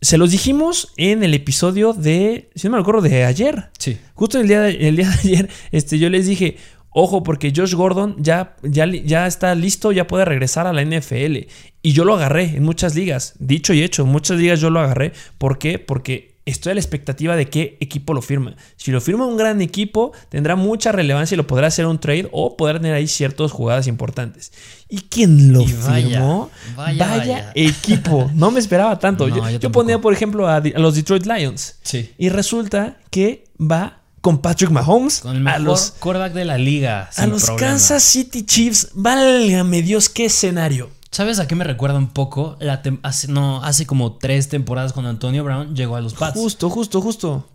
[0.00, 2.50] Se los dijimos en el episodio de.
[2.54, 3.70] Si no me acuerdo, de ayer.
[3.78, 3.98] Sí.
[4.14, 6.56] Justo el día de, el día de ayer, este, yo les dije.
[6.98, 11.46] Ojo, porque Josh Gordon ya, ya, ya está listo, ya puede regresar a la NFL.
[11.82, 13.34] Y yo lo agarré en muchas ligas.
[13.38, 15.12] Dicho y hecho, en muchas ligas yo lo agarré.
[15.36, 15.78] ¿Por qué?
[15.78, 18.54] Porque estoy a la expectativa de qué equipo lo firma.
[18.76, 22.28] Si lo firma un gran equipo, tendrá mucha relevancia y lo podrá hacer un trade
[22.32, 24.52] o podrá tener ahí ciertas jugadas importantes.
[24.88, 26.50] ¿Y quién lo firmó?
[26.76, 28.30] Vaya, equipo.
[28.32, 29.28] No me esperaba tanto.
[29.60, 31.76] yo, ponía, por ejemplo, a, los Detroit Lions.
[31.82, 32.12] Sí.
[32.16, 35.20] Y resulta que va con Patrick Mahomes.
[35.20, 37.10] Con el mejor a los, quarterback de la liga.
[37.16, 38.90] a los Kansas City Chiefs.
[38.94, 40.90] Válgame Dios, qué escenario.
[41.16, 42.58] ¿Sabes a qué me recuerda un poco?
[42.60, 46.38] La hace, no, hace como tres temporadas cuando Antonio Brown llegó a los Pats.
[46.38, 47.46] Justo, justo, justo.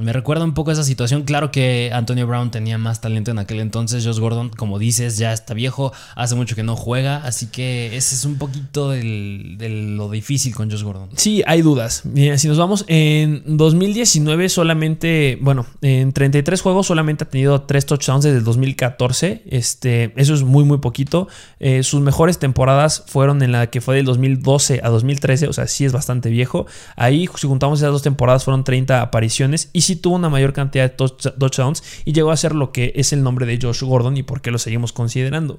[0.00, 1.22] Me recuerda un poco esa situación.
[1.22, 4.04] Claro que Antonio Brown tenía más talento en aquel entonces.
[4.04, 5.92] Josh Gordon, como dices, ya está viejo.
[6.14, 7.18] Hace mucho que no juega.
[7.18, 11.10] Así que ese es un poquito de lo difícil con Josh Gordon.
[11.16, 12.02] Sí, hay dudas.
[12.04, 17.86] Mira, si nos vamos, en 2019 solamente, bueno, en 33 juegos solamente ha tenido 3
[17.86, 19.42] touchdowns desde el 2014.
[19.46, 21.28] Este, eso es muy, muy poquito.
[21.58, 25.48] Eh, sus mejores temporadas fueron en la que fue del 2012 a 2013.
[25.48, 26.66] O sea, sí es bastante viejo.
[26.96, 29.70] Ahí, si juntamos esas dos temporadas, fueron 30 apariciones.
[29.90, 33.22] Sí tuvo una mayor cantidad de touchdowns y llegó a ser lo que es el
[33.22, 35.58] nombre de Josh Gordon y por qué lo seguimos considerando.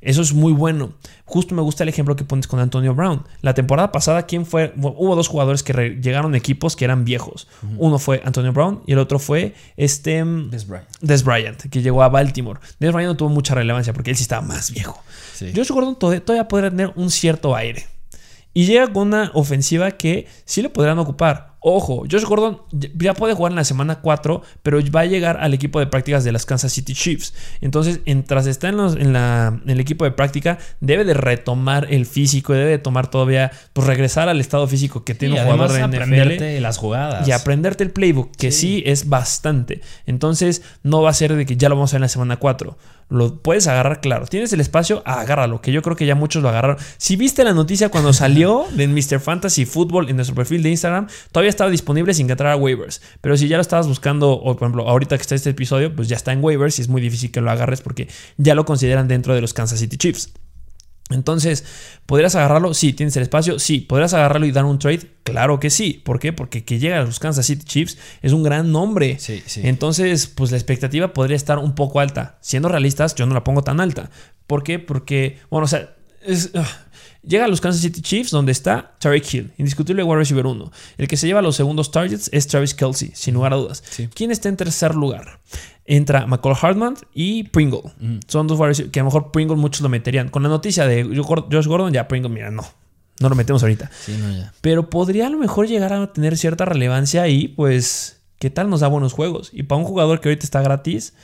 [0.00, 0.92] Eso es muy bueno.
[1.24, 3.24] Justo me gusta el ejemplo que pones con Antonio Brown.
[3.42, 4.72] La temporada pasada, ¿quién fue?
[4.76, 7.48] Hubo dos jugadores que llegaron equipos que eran viejos.
[7.76, 10.88] Uno fue Antonio Brown y el otro fue este mm, Des Bryant.
[11.00, 12.60] Des Bryant, que llegó a Baltimore.
[12.78, 15.02] Des Bryant no tuvo mucha relevancia porque él sí estaba más viejo.
[15.54, 17.86] Josh Gordon todavía podría tener un cierto aire.
[18.54, 21.55] Y llega con una ofensiva que sí le podrán ocupar.
[21.68, 25.52] Ojo, Josh Gordon ya puede jugar en la semana 4, pero va a llegar al
[25.52, 27.34] equipo de prácticas de las Kansas City Chiefs.
[27.60, 28.78] Entonces, mientras está en,
[29.66, 34.28] el equipo de práctica, debe de retomar el físico, debe de tomar todavía, pues regresar
[34.28, 37.26] al estado físico que tiene un jugador de aprenderte las jugadas.
[37.26, 38.84] Y aprenderte el playbook, que sí.
[38.86, 39.80] es bastante.
[40.06, 42.36] Entonces, no va a ser de que ya lo vamos a ver en la semana
[42.36, 44.26] 4 lo puedes agarrar, claro.
[44.26, 46.76] Tienes el espacio, agárralo, que yo creo que ya muchos lo agarraron.
[46.96, 49.20] Si viste la noticia cuando salió de Mr.
[49.20, 53.02] Fantasy Football en nuestro perfil de Instagram, todavía estaba disponible sin que entrara a waivers.
[53.20, 56.08] Pero si ya lo estabas buscando, o por ejemplo, ahorita que está este episodio, pues
[56.08, 59.08] ya está en waivers y es muy difícil que lo agarres porque ya lo consideran
[59.08, 60.32] dentro de los Kansas City Chiefs.
[61.10, 61.64] Entonces,
[62.04, 62.74] ¿podrías agarrarlo?
[62.74, 63.58] Sí, tienes el espacio.
[63.60, 65.02] Sí, ¿podrías agarrarlo y dar un trade?
[65.22, 66.02] Claro que sí.
[66.04, 66.32] ¿Por qué?
[66.32, 69.16] Porque que llega a los Kansas City Chiefs es un gran nombre.
[69.20, 69.60] Sí, sí.
[69.64, 72.38] Entonces, pues la expectativa podría estar un poco alta.
[72.40, 74.10] Siendo realistas, yo no la pongo tan alta.
[74.48, 74.80] ¿Por qué?
[74.80, 76.50] Porque, bueno, o sea, es,
[77.26, 80.70] Llega a los Kansas City Chiefs, donde está Tariq Hill, indiscutible wide receiver 1.
[80.96, 83.82] El que se lleva los segundos targets es Travis Kelsey, sin lugar a dudas.
[84.14, 85.40] ¿Quién está en tercer lugar?
[85.84, 87.82] Entra McCall Hartman y Pringle.
[88.28, 90.28] Son dos wide que a lo mejor Pringle muchos lo meterían.
[90.28, 92.64] Con la noticia de Josh Gordon, ya Pringle, mira, no.
[93.18, 93.90] No lo metemos ahorita.
[94.60, 98.80] Pero podría a lo mejor llegar a tener cierta relevancia y pues, ¿qué tal nos
[98.80, 99.50] da buenos juegos?
[99.52, 101.14] Y para un jugador que ahorita está gratis,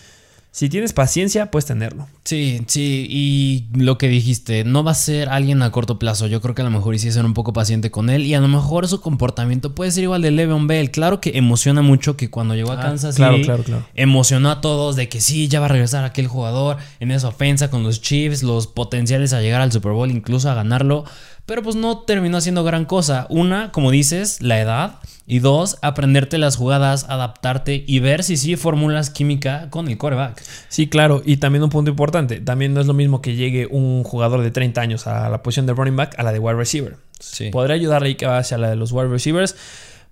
[0.53, 2.09] si tienes paciencia, puedes tenerlo.
[2.25, 6.27] Sí, sí, y lo que dijiste, no va a ser alguien a corto plazo.
[6.27, 8.41] Yo creo que a lo mejor hiciste ser un poco paciente con él y a
[8.41, 10.91] lo mejor su comportamiento puede ser igual de Le'Veon Bell.
[10.91, 13.87] Claro que emociona mucho que cuando llegó a ah, Kansas claro, claro, claro.
[13.95, 17.71] emocionó a todos de que sí, ya va a regresar aquel jugador en esa ofensa
[17.71, 21.07] con los Chiefs, los potenciales a llegar al Super Bowl, incluso a ganarlo.
[21.47, 23.27] Pero pues no terminó haciendo gran cosa.
[23.29, 25.01] Una, como dices, la edad.
[25.27, 30.43] Y dos, aprenderte las jugadas, adaptarte y ver si sí formulas química con el coreback.
[30.69, 31.23] Sí, claro.
[31.25, 32.41] Y también un punto importante.
[32.41, 35.67] También no es lo mismo que llegue un jugador de 30 años a la posición
[35.67, 36.97] de running back a la de wide receiver.
[37.19, 37.51] Sí.
[37.51, 39.57] Podría ayudarle ahí que va hacia la de los wide receivers.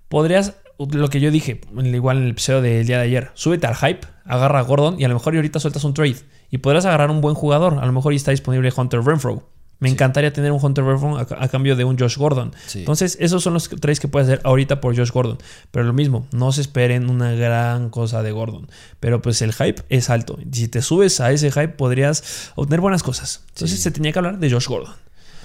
[0.07, 3.75] Podrías, lo que yo dije, igual en el episodio del día de ayer, súbete al
[3.75, 6.17] hype, agarra a Gordon y a lo mejor ahorita sueltas un trade.
[6.49, 7.79] Y podrás agarrar un buen jugador.
[7.81, 9.47] A lo mejor ya está disponible Hunter Renfro.
[9.81, 12.53] Me encantaría tener un Hunter Renfro a, cambio de un Josh Gordon.
[12.75, 15.39] Entonces, esos son los trades que puedes hacer ahorita por Josh Gordon.
[15.71, 18.69] Pero lo mismo, no se esperen una gran cosa de Gordon.
[18.99, 20.37] Pero pues el hype es alto.
[20.51, 23.41] Si te subes a ese hype, podrías obtener buenas cosas.
[23.55, 24.93] Entonces, se tenía que hablar de Josh Gordon.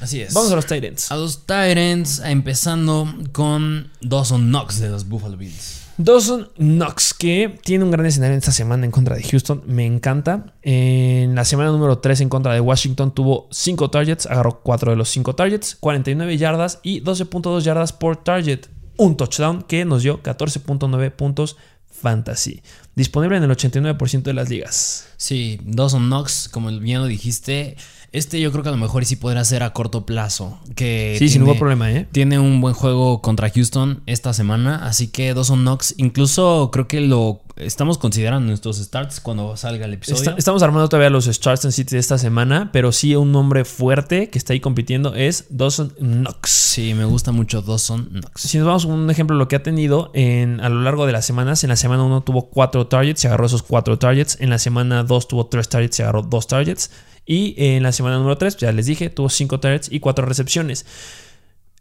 [0.02, 0.34] Así es.
[0.34, 1.10] Vamos a los Titans.
[1.10, 5.85] A los Titans, empezando con Dawson Knox de los Buffalo Bills.
[5.98, 10.52] Dawson Knox, que tiene un gran escenario esta semana en contra de Houston, me encanta.
[10.60, 14.96] En la semana número 3 en contra de Washington tuvo 5 targets, agarró 4 de
[14.96, 18.66] los 5 targets, 49 yardas y 12.2 yardas por target.
[18.98, 21.56] Un touchdown que nos dio 14.9 puntos
[21.88, 22.62] fantasy.
[22.94, 25.08] Disponible en el 89% de las ligas.
[25.16, 27.76] Sí, Dawson Knox, como bien lo dijiste,
[28.16, 30.58] este yo creo que a lo mejor sí podrá ser a corto plazo.
[30.74, 32.08] Que sí, sin ningún problema, ¿eh?
[32.12, 34.86] Tiene un buen juego contra Houston esta semana.
[34.86, 39.94] Así que Dawson Knox, incluso creo que lo estamos considerando nuestros starts cuando salga el
[39.94, 40.34] episodio.
[40.36, 44.28] estamos armando todavía los starts en City de esta semana, pero sí un nombre fuerte
[44.28, 46.50] que está ahí compitiendo es Dawson Knox.
[46.50, 48.42] Sí, me gusta mucho Dawson Knox.
[48.42, 51.06] Si nos vamos a un ejemplo de lo que ha tenido en, a lo largo
[51.06, 54.36] de las semanas, en la semana 1 tuvo 4 targets, se agarró esos 4 targets.
[54.40, 56.90] En la semana 2 tuvo 3 targets, se agarró 2 targets.
[57.26, 60.86] Y en la semana número 3, ya les dije, tuvo 5 targets y 4 recepciones.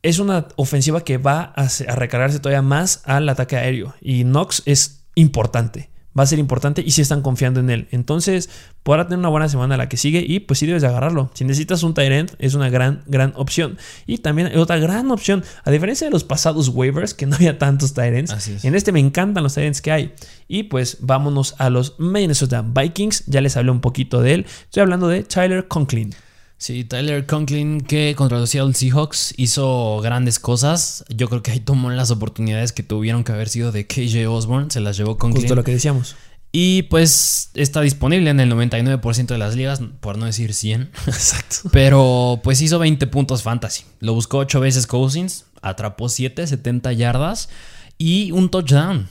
[0.01, 3.93] Es una ofensiva que va a, recargarse todavía más al ataque aéreo.
[4.01, 7.87] Y Knox es importante va a ser importante y si están confiando en él.
[7.91, 8.49] Entonces,
[8.83, 11.29] podrá tener una buena semana la que sigue y pues sí debes de agarrarlo.
[11.33, 13.77] Si necesitas un Tyrant, es una gran, gran opción.
[14.05, 17.57] Y también hay otra gran opción, a diferencia de los pasados waivers, que no había
[17.57, 20.13] tantos Tyrants, en este me encantan los Tyrants que hay.
[20.47, 24.45] Y pues vámonos a los Minnesota Vikings, ya les hablé un poquito de él.
[24.63, 26.13] Estoy hablando de Tyler Conklin.
[26.57, 31.05] Sí, Tyler Conklin que contra los Seattle Seahawks hizo grandes cosas.
[31.09, 34.71] Yo creo que ahí tomó las oportunidades que tuvieron que haber sido de KJ Osborne.
[34.71, 35.43] Se las llevó Conklin.
[35.43, 36.15] Justo lo que decíamos.
[36.57, 40.89] Y pues está disponible en el 99% de las ligas, por no decir 100.
[41.07, 41.69] Exacto.
[41.73, 43.83] Pero pues hizo 20 puntos fantasy.
[43.99, 47.49] Lo buscó 8 veces Cousins, atrapó 7, 70 yardas
[47.97, 49.09] y un touchdown.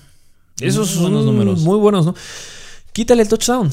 [0.58, 1.60] Esos son los números.
[1.60, 2.14] Muy buenos, ¿no?
[2.94, 3.70] Quítale el touchdown.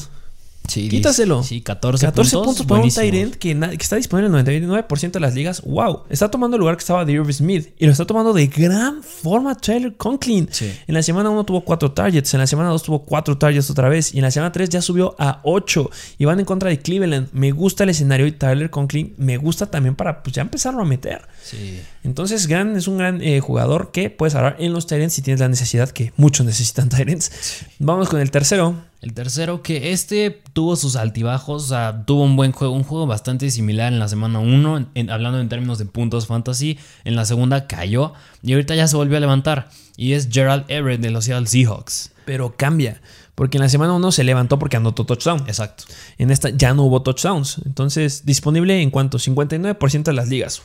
[0.68, 1.42] Sí, Quítaselo.
[1.42, 3.10] Sí, 14, 14 puntos, para un buenísimos.
[3.10, 5.60] Tyrant que, na- que está disponible en el 99% de las ligas.
[5.62, 6.04] ¡Wow!
[6.08, 7.74] Está tomando el lugar que estaba de Irv Smith.
[7.78, 10.48] Y lo está tomando de gran forma Tyler Conklin.
[10.52, 10.72] Sí.
[10.86, 12.32] En la semana 1 tuvo 4 targets.
[12.34, 14.14] En la semana 2 tuvo 4 targets otra vez.
[14.14, 15.90] Y en la semana 3 ya subió a 8.
[16.18, 17.28] Y van en contra de Cleveland.
[17.32, 20.84] Me gusta el escenario y Tyler Conklin me gusta también para pues, ya empezarlo a
[20.84, 21.22] meter.
[21.42, 21.80] Sí.
[22.04, 25.40] Entonces, gran, es un gran eh, jugador que puedes hablar en los Tyrants si tienes
[25.40, 27.32] la necesidad, que muchos necesitan Tyrants.
[27.80, 28.76] Vamos con el tercero.
[29.02, 33.04] El tercero, que este tuvo sus altibajos, o sea, tuvo un buen juego, un juego
[33.08, 36.78] bastante similar en la semana 1, hablando en términos de puntos fantasy.
[37.02, 38.12] En la segunda cayó
[38.44, 39.70] y ahorita ya se volvió a levantar.
[39.96, 42.12] Y es Gerald Everett de los Seattle Seahawks.
[42.24, 43.02] Pero cambia.
[43.34, 45.40] Porque en la semana 1 se levantó porque anotó touchdown.
[45.48, 45.82] Exacto.
[46.18, 47.60] En esta ya no hubo touchdowns.
[47.66, 50.62] Entonces, disponible en cuanto 59% de las ligas.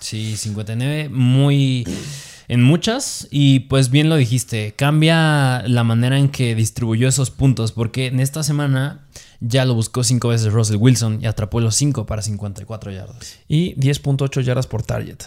[0.00, 1.86] Sí, 59, muy
[2.50, 7.70] en muchas y pues bien lo dijiste, cambia la manera en que distribuyó esos puntos
[7.70, 9.06] porque en esta semana
[9.38, 13.38] ya lo buscó cinco veces Russell Wilson y atrapó los 5 para 54 yardas.
[13.46, 15.18] Y 10.8 yardas por target.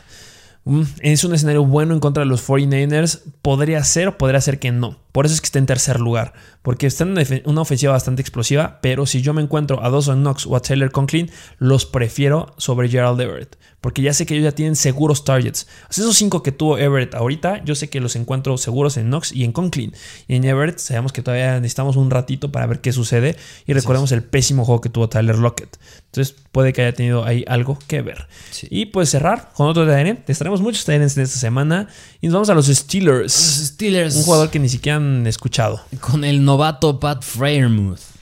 [0.65, 3.21] Mm, Es un escenario bueno en contra de los 49ers.
[3.41, 4.99] Podría ser o podría ser que no.
[5.13, 6.33] Por eso es que está en tercer lugar.
[6.63, 8.79] Porque está en una ofensiva bastante explosiva.
[8.81, 12.89] Pero si yo me encuentro a Dawson Knox o a Taylor Conklin, los prefiero sobre
[12.89, 13.57] Gerald Everett.
[13.81, 15.67] Porque ya sé que ellos ya tienen seguros targets.
[15.89, 19.43] Esos cinco que tuvo Everett ahorita, yo sé que los encuentro seguros en Knox y
[19.43, 19.93] en Conklin.
[20.29, 23.35] Y en Everett sabemos que todavía necesitamos un ratito para ver qué sucede.
[23.67, 25.77] Y recordemos el pésimo juego que tuvo Tyler Lockett.
[26.05, 28.27] Entonces puede que haya tenido ahí algo que ver.
[28.51, 28.67] Sí.
[28.69, 30.21] Y pues cerrar con otro Tyrant.
[30.29, 31.89] Les traemos muchos Tyrants en esta semana.
[32.21, 33.23] Y nos vamos a los Steelers.
[33.23, 35.81] Los Steelers Un jugador que ni siquiera han escuchado.
[35.99, 38.12] con el novato Pat Freiermuth.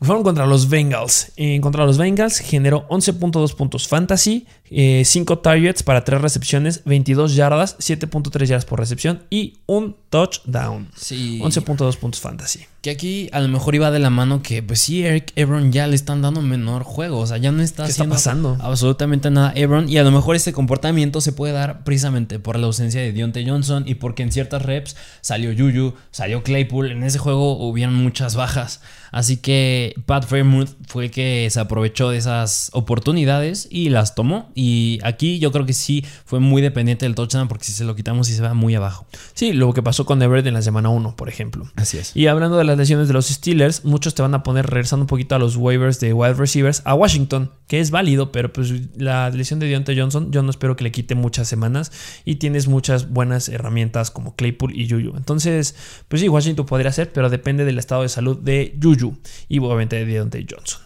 [0.00, 1.32] Fueron contra los Bengals.
[1.36, 7.76] En contra los Bengals generó 11.2 puntos fantasy, 5 targets para 3 recepciones, 22 yardas,
[7.78, 10.88] 7.3 yardas por recepción y un touchdown.
[10.94, 11.40] Sí.
[11.42, 12.60] 11.2 puntos fantasy.
[12.80, 15.88] Que aquí a lo mejor iba de la mano que, pues sí, Eric Ebron ya
[15.88, 17.18] le están dando menor juego.
[17.18, 18.56] O sea, ya no está ¿Qué está haciendo pasando?
[18.60, 19.88] absolutamente nada Ebron.
[19.88, 23.48] Y a lo mejor este comportamiento se puede dar precisamente por la ausencia de Deontay
[23.48, 26.92] Johnson y porque en ciertas reps salió Juju, salió Claypool.
[26.92, 28.80] En ese juego hubieron muchas bajas.
[29.10, 34.50] Así que Pat Fairmouth fue el que se aprovechó de esas oportunidades y las tomó.
[34.54, 37.94] Y aquí yo creo que sí fue muy dependiente del touchdown porque si se lo
[37.94, 39.06] quitamos sí se va muy abajo.
[39.34, 41.70] Sí, lo que pasó con Everett en la semana 1, por ejemplo.
[41.76, 42.14] Así es.
[42.14, 45.08] Y hablando de las lesiones de los Steelers, muchos te van a poner regresando un
[45.08, 49.30] poquito a los waivers de wide receivers a Washington, que es válido, pero pues la
[49.30, 51.92] lesión de Deontay Johnson, yo no espero que le quite muchas semanas
[52.24, 55.16] y tienes muchas buenas herramientas como Claypool y Juju.
[55.16, 55.74] Entonces,
[56.08, 58.97] pues sí, Washington podría ser, pero depende del estado de salud de Juju
[59.48, 60.80] y obviamente de Deontay Johnson.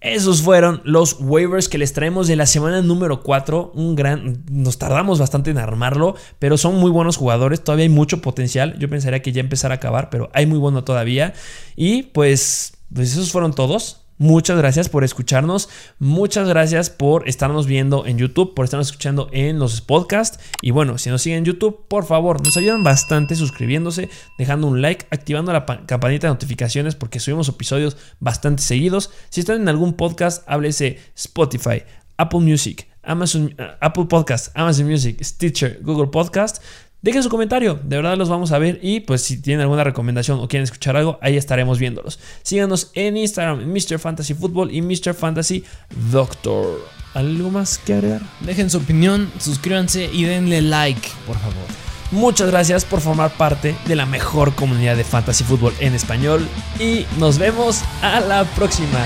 [0.00, 3.72] Esos fueron los waivers que les traemos de la semana número 4.
[3.74, 4.44] Un gran.
[4.50, 7.64] Nos tardamos bastante en armarlo, pero son muy buenos jugadores.
[7.64, 8.78] Todavía hay mucho potencial.
[8.78, 11.34] Yo pensaría que ya empezar a acabar, pero hay muy bueno todavía.
[11.74, 14.05] Y pues, pues esos fueron todos.
[14.18, 15.68] Muchas gracias por escucharnos.
[15.98, 20.38] Muchas gracias por estarnos viendo en YouTube, por estarnos escuchando en los podcasts.
[20.62, 24.08] Y bueno, si nos siguen en YouTube, por favor, nos ayudan bastante suscribiéndose,
[24.38, 29.10] dejando un like, activando la pa- campanita de notificaciones porque subimos episodios bastante seguidos.
[29.28, 31.82] Si están en algún podcast, háblese Spotify,
[32.16, 36.62] Apple Music, Amazon, Apple Podcast, Amazon Music, Stitcher, Google Podcast.
[37.02, 40.40] Dejen su comentario, de verdad los vamos a ver y pues si tienen alguna recomendación
[40.40, 42.18] o quieren escuchar algo, ahí estaremos viéndolos.
[42.42, 43.98] Síganos en Instagram, Mr.
[43.98, 45.14] Fantasy Football y Mr.
[45.14, 45.62] Fantasy
[46.10, 46.80] Doctor.
[47.14, 48.22] ¿Algo más que agregar?
[48.40, 51.86] Dejen su opinión, suscríbanse y denle like, por favor.
[52.10, 56.46] Muchas gracias por formar parte de la mejor comunidad de Fantasy Football en español
[56.78, 58.98] y nos vemos a la próxima.